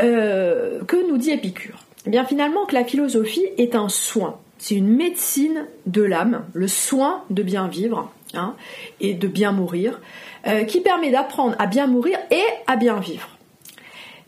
euh, 0.00 0.82
que 0.82 1.08
nous 1.08 1.16
dit 1.16 1.30
Épicure 1.30 1.84
Eh 2.06 2.10
bien, 2.10 2.24
finalement, 2.24 2.66
que 2.66 2.74
la 2.74 2.84
philosophie 2.84 3.46
est 3.56 3.74
un 3.74 3.88
soin. 3.88 4.38
C'est 4.58 4.74
une 4.74 4.88
médecine 4.88 5.66
de 5.86 6.02
l'âme, 6.02 6.44
le 6.52 6.68
soin 6.68 7.22
de 7.30 7.42
bien 7.42 7.68
vivre 7.68 8.10
hein, 8.34 8.54
et 9.00 9.14
de 9.14 9.26
bien 9.26 9.52
mourir, 9.52 10.00
euh, 10.46 10.64
qui 10.64 10.80
permet 10.80 11.10
d'apprendre 11.10 11.56
à 11.58 11.66
bien 11.66 11.86
mourir 11.86 12.18
et 12.30 12.44
à 12.66 12.76
bien 12.76 13.00
vivre. 13.00 13.28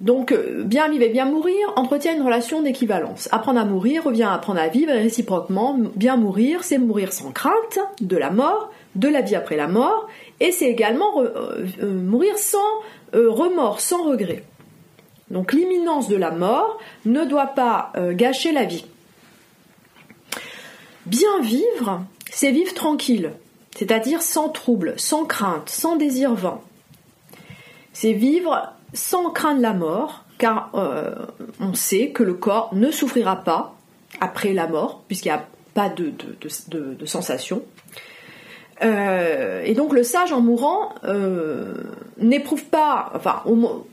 Donc, 0.01 0.33
euh, 0.33 0.63
bien 0.65 0.89
vivre 0.89 1.05
et 1.05 1.09
bien 1.09 1.27
mourir 1.27 1.73
entretient 1.77 2.15
une 2.15 2.23
relation 2.23 2.61
d'équivalence. 2.61 3.29
Apprendre 3.33 3.61
à 3.61 3.65
mourir 3.65 4.05
revient 4.05 4.25
à 4.25 4.35
apprendre 4.35 4.61
à 4.61 4.69
vivre 4.69 4.93
et 4.93 5.01
réciproquement, 5.01 5.79
bien 5.95 6.17
mourir, 6.17 6.65
c'est 6.65 6.79
mourir 6.79 7.13
sans 7.13 7.31
crainte 7.31 7.79
de 8.01 8.17
la 8.17 8.31
mort, 8.31 8.71
de 8.95 9.09
la 9.09 9.21
vie 9.21 9.37
après 9.37 9.57
la 9.57 9.69
mort, 9.69 10.09
et 10.41 10.51
c'est 10.51 10.69
également 10.69 11.23
euh, 11.23 11.65
mourir 11.83 12.37
sans 12.37 12.59
remords, 13.15 13.81
sans 13.81 14.05
regret. 14.05 14.45
Donc 15.31 15.53
l'imminence 15.53 16.09
de 16.09 16.17
la 16.17 16.31
mort 16.31 16.79
ne 17.05 17.25
doit 17.25 17.49
pas 17.49 17.93
gâcher 18.13 18.53
la 18.53 18.65
vie. 18.65 18.85
Bien 21.07 21.41
vivre, 21.41 22.05
c'est 22.33 22.51
vivre 22.51 22.75
tranquille, 22.75 23.33
c'est-à-dire 23.77 24.23
sans 24.23 24.49
trouble, 24.49 24.95
sans 24.97 25.25
crainte, 25.25 25.69
sans 25.69 25.97
désir 25.97 26.35
vain. 26.35 26.61
C'est 27.93 28.13
vivre 28.13 28.73
sans 28.93 29.31
craindre 29.31 29.61
la 29.61 29.73
mort, 29.73 30.25
car 30.39 30.71
euh, 30.75 31.15
on 31.61 31.75
sait 31.75 32.11
que 32.11 32.23
le 32.23 32.35
corps 32.35 32.75
ne 32.75 32.91
souffrira 32.91 33.37
pas 33.37 33.77
après 34.21 34.53
la 34.53 34.67
mort, 34.67 35.03
puisqu'il 35.07 35.29
n'y 35.29 35.39
a 35.39 35.47
pas 35.75 35.89
de, 35.89 36.13
sensation. 37.05 37.63
Euh, 38.83 39.63
et 39.65 39.75
donc 39.75 39.93
le 39.93 40.03
sage 40.03 40.33
en 40.33 40.41
mourant 40.41 40.91
euh, 41.05 41.73
n'éprouve 42.19 42.65
pas, 42.67 43.11
enfin 43.15 43.43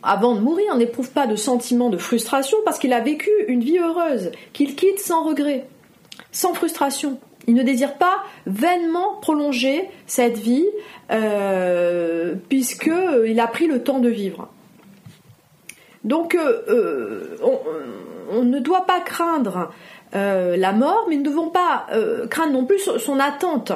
avant 0.03 0.35
de 0.35 0.41
mourir, 0.41 0.75
n'éprouve 0.75 1.11
pas 1.11 1.25
de 1.25 1.35
sentiment 1.35 1.89
de 1.89 1.97
frustration 1.97 2.57
parce 2.65 2.79
qu'il 2.79 2.91
a 2.91 2.99
vécu 2.99 3.29
une 3.47 3.61
vie 3.61 3.77
heureuse, 3.77 4.31
qu'il 4.51 4.75
quitte 4.75 4.99
sans 4.99 5.23
regret, 5.23 5.67
sans 6.31 6.53
frustration. 6.53 7.17
Il 7.47 7.55
ne 7.55 7.63
désire 7.63 7.95
pas 7.95 8.23
vainement 8.45 9.15
prolonger 9.21 9.89
cette 10.05 10.37
vie 10.37 10.65
puisqu'il 12.49 13.39
a 13.39 13.47
pris 13.47 13.67
le 13.67 13.83
temps 13.83 13.99
de 13.99 14.09
vivre. 14.09 14.49
Donc 16.03 16.35
euh, 16.35 16.61
euh, 16.67 17.37
on, 18.31 18.43
ne 18.43 18.59
doit 18.59 18.85
pas 18.85 18.99
craindre 18.99 19.71
euh, 20.15 20.57
la 20.57 20.73
mort, 20.73 21.05
mais 21.07 21.15
nous 21.15 21.23
ne 21.23 21.29
devons 21.29 21.49
pas 21.49 21.87
craindre 22.29 22.53
non 22.53 22.65
plus 22.65 22.89
son 22.97 23.19
attente. 23.19 23.71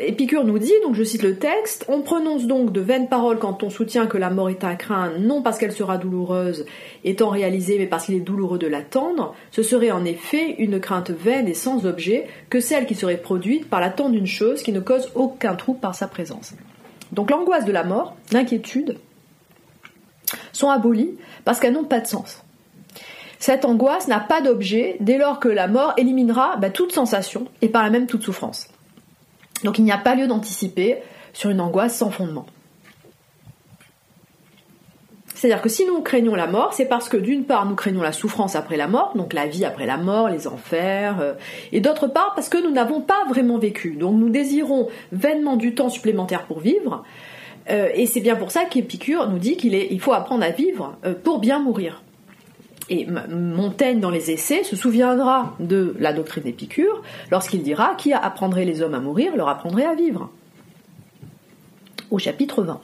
Épicure 0.00 0.44
nous 0.44 0.58
dit, 0.58 0.72
donc 0.82 0.94
je 0.94 1.02
cite 1.02 1.22
le 1.22 1.36
texte, 1.36 1.84
on 1.88 2.02
prononce 2.02 2.46
donc 2.46 2.72
de 2.72 2.80
vaines 2.80 3.08
paroles 3.08 3.38
quand 3.38 3.62
on 3.62 3.70
soutient 3.70 4.06
que 4.06 4.16
la 4.16 4.30
mort 4.30 4.48
est 4.48 4.62
à 4.62 4.76
craindre, 4.76 5.18
non 5.18 5.42
parce 5.42 5.58
qu'elle 5.58 5.72
sera 5.72 5.98
douloureuse 5.98 6.64
étant 7.02 7.30
réalisée, 7.30 7.78
mais 7.78 7.86
parce 7.86 8.06
qu'il 8.06 8.14
est 8.14 8.20
douloureux 8.20 8.58
de 8.58 8.66
l'attendre. 8.66 9.34
Ce 9.50 9.62
serait 9.62 9.90
en 9.90 10.04
effet 10.04 10.54
une 10.58 10.78
crainte 10.78 11.10
vaine 11.10 11.48
et 11.48 11.54
sans 11.54 11.84
objet 11.86 12.26
que 12.48 12.60
celle 12.60 12.86
qui 12.86 12.94
serait 12.94 13.16
produite 13.16 13.68
par 13.68 13.80
l'attente 13.80 14.12
d'une 14.12 14.26
chose 14.26 14.62
qui 14.62 14.72
ne 14.72 14.80
cause 14.80 15.10
aucun 15.14 15.54
trouble 15.56 15.80
par 15.80 15.94
sa 15.94 16.06
présence. 16.06 16.54
Donc 17.12 17.30
l'angoisse 17.30 17.64
de 17.64 17.72
la 17.72 17.84
mort, 17.84 18.16
l'inquiétude, 18.32 18.98
sont 20.52 20.70
abolies 20.70 21.16
parce 21.44 21.58
qu'elles 21.58 21.72
n'ont 21.72 21.84
pas 21.84 22.00
de 22.00 22.06
sens. 22.06 22.43
Cette 23.44 23.66
angoisse 23.66 24.08
n'a 24.08 24.20
pas 24.20 24.40
d'objet 24.40 24.96
dès 25.00 25.18
lors 25.18 25.38
que 25.38 25.48
la 25.48 25.68
mort 25.68 25.92
éliminera 25.98 26.56
bah, 26.56 26.70
toute 26.70 26.92
sensation 26.92 27.46
et 27.60 27.68
par 27.68 27.82
là 27.82 27.90
même 27.90 28.06
toute 28.06 28.22
souffrance. 28.22 28.68
Donc 29.64 29.78
il 29.78 29.84
n'y 29.84 29.92
a 29.92 29.98
pas 29.98 30.14
lieu 30.14 30.26
d'anticiper 30.26 30.96
sur 31.34 31.50
une 31.50 31.60
angoisse 31.60 31.94
sans 31.94 32.10
fondement. 32.10 32.46
C'est-à-dire 35.34 35.60
que 35.60 35.68
si 35.68 35.84
nous 35.84 36.00
craignons 36.00 36.34
la 36.34 36.46
mort, 36.46 36.72
c'est 36.72 36.86
parce 36.86 37.10
que 37.10 37.18
d'une 37.18 37.44
part 37.44 37.66
nous 37.66 37.74
craignons 37.74 38.00
la 38.00 38.12
souffrance 38.12 38.56
après 38.56 38.78
la 38.78 38.86
mort, 38.88 39.12
donc 39.14 39.34
la 39.34 39.46
vie 39.46 39.66
après 39.66 39.84
la 39.84 39.98
mort, 39.98 40.30
les 40.30 40.46
enfers, 40.46 41.20
euh, 41.20 41.34
et 41.70 41.82
d'autre 41.82 42.06
part 42.06 42.32
parce 42.34 42.48
que 42.48 42.56
nous 42.56 42.70
n'avons 42.70 43.02
pas 43.02 43.26
vraiment 43.28 43.58
vécu. 43.58 43.90
Donc 43.96 44.14
nous 44.14 44.30
désirons 44.30 44.88
vainement 45.12 45.56
du 45.56 45.74
temps 45.74 45.90
supplémentaire 45.90 46.46
pour 46.46 46.60
vivre, 46.60 47.04
euh, 47.68 47.90
et 47.92 48.06
c'est 48.06 48.20
bien 48.20 48.36
pour 48.36 48.50
ça 48.50 48.64
qu'Épicure 48.64 49.28
nous 49.28 49.38
dit 49.38 49.58
qu'il 49.58 49.74
il 49.74 50.00
faut 50.00 50.14
apprendre 50.14 50.44
à 50.44 50.50
vivre 50.50 50.96
euh, 51.04 51.12
pour 51.12 51.40
bien 51.40 51.58
mourir. 51.58 52.00
Et 52.90 53.06
Montaigne, 53.30 54.00
dans 54.00 54.10
les 54.10 54.30
essais, 54.30 54.62
se 54.62 54.76
souviendra 54.76 55.56
de 55.58 55.94
la 55.98 56.12
doctrine 56.12 56.44
d'Épicure 56.44 57.02
lorsqu'il 57.30 57.62
dira 57.62 57.94
Qui 57.96 58.12
apprendrait 58.12 58.64
les 58.64 58.82
hommes 58.82 58.94
à 58.94 59.00
mourir 59.00 59.36
leur 59.36 59.48
apprendrait 59.48 59.86
à 59.86 59.94
vivre. 59.94 60.30
Au 62.10 62.18
chapitre 62.18 62.62
20. 62.62 62.80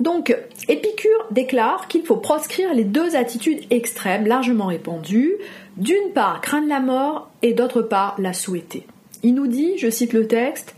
Donc, 0.00 0.36
Épicure 0.68 1.26
déclare 1.30 1.88
qu'il 1.88 2.04
faut 2.04 2.16
proscrire 2.16 2.72
les 2.72 2.84
deux 2.84 3.16
attitudes 3.16 3.60
extrêmes 3.70 4.26
largement 4.26 4.66
répandues, 4.66 5.34
d'une 5.76 6.12
part 6.14 6.40
craindre 6.40 6.68
la 6.68 6.80
mort 6.80 7.30
et 7.42 7.52
d'autre 7.52 7.82
part 7.82 8.14
la 8.18 8.32
souhaiter. 8.32 8.86
Il 9.22 9.34
nous 9.34 9.48
dit, 9.48 9.76
je 9.78 9.90
cite 9.90 10.12
le 10.12 10.28
texte, 10.28 10.76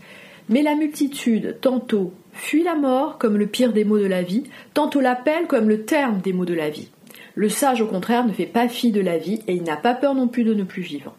mais 0.49 0.63
la 0.63 0.75
multitude, 0.75 1.57
tantôt, 1.61 2.13
fuit 2.41 2.63
la 2.63 2.75
mort 2.75 3.19
comme 3.19 3.37
le 3.37 3.45
pire 3.45 3.71
des 3.71 3.85
maux 3.85 3.99
de 3.99 4.07
la 4.07 4.23
vie, 4.23 4.43
tantôt 4.73 4.99
l'appelle 4.99 5.45
comme 5.45 5.69
le 5.69 5.85
terme 5.85 6.21
des 6.21 6.33
maux 6.33 6.45
de 6.45 6.55
la 6.55 6.69
vie. 6.69 6.89
Le 7.35 7.49
sage, 7.49 7.81
au 7.81 7.85
contraire, 7.85 8.25
ne 8.25 8.33
fait 8.33 8.47
pas 8.47 8.67
fi 8.67 8.91
de 8.91 8.99
la 8.99 9.19
vie 9.19 9.41
et 9.47 9.53
il 9.53 9.63
n'a 9.63 9.77
pas 9.77 9.93
peur 9.93 10.15
non 10.15 10.27
plus 10.27 10.43
de 10.43 10.55
ne 10.55 10.63
plus 10.63 10.81
vivre. 10.81 11.15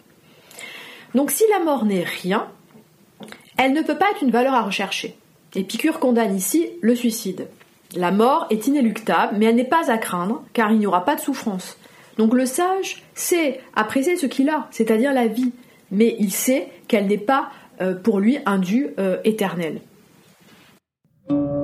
Donc 1.15 1.31
si 1.31 1.45
la 1.49 1.65
mort 1.65 1.85
n'est 1.85 2.03
rien, 2.03 2.49
elle 3.57 3.73
ne 3.73 3.83
peut 3.83 3.97
pas 3.97 4.11
être 4.11 4.23
une 4.23 4.33
valeur 4.33 4.53
à 4.53 4.63
rechercher. 4.63 5.17
Épicure 5.55 6.01
condamne 6.01 6.35
ici 6.35 6.71
le 6.81 6.97
suicide. 6.97 7.47
La 7.95 8.11
mort 8.11 8.47
est 8.51 8.67
inéluctable, 8.67 9.37
mais 9.39 9.47
elle 9.47 9.55
n'est 9.55 9.65
pas 9.65 9.93
à 9.93 9.99
craindre, 9.99 10.43
car 10.55 10.73
il 10.73 10.79
n'y 10.79 10.87
aura 10.87 11.05
pas 11.05 11.15
de 11.15 11.21
souffrance. 11.21 11.79
Donc 12.19 12.35
le 12.35 12.47
sage 12.47 13.05
sait 13.15 13.61
apprécier 13.75 14.17
ce 14.17 14.27
qu'il 14.27 14.49
a, 14.49 14.67
c'est-à-dire 14.73 15.13
la 15.13 15.29
vie, 15.29 15.53
mais 15.93 16.17
il 16.19 16.33
sait 16.33 16.69
qu'elle 16.89 17.07
n'est 17.07 17.17
pas 17.17 17.51
euh, 17.81 17.95
pour 17.95 18.19
lui 18.19 18.39
un 18.45 18.59
dû 18.59 18.89
euh, 18.99 19.19
éternel. 19.25 19.81
Thank 21.29 21.41
you. 21.41 21.62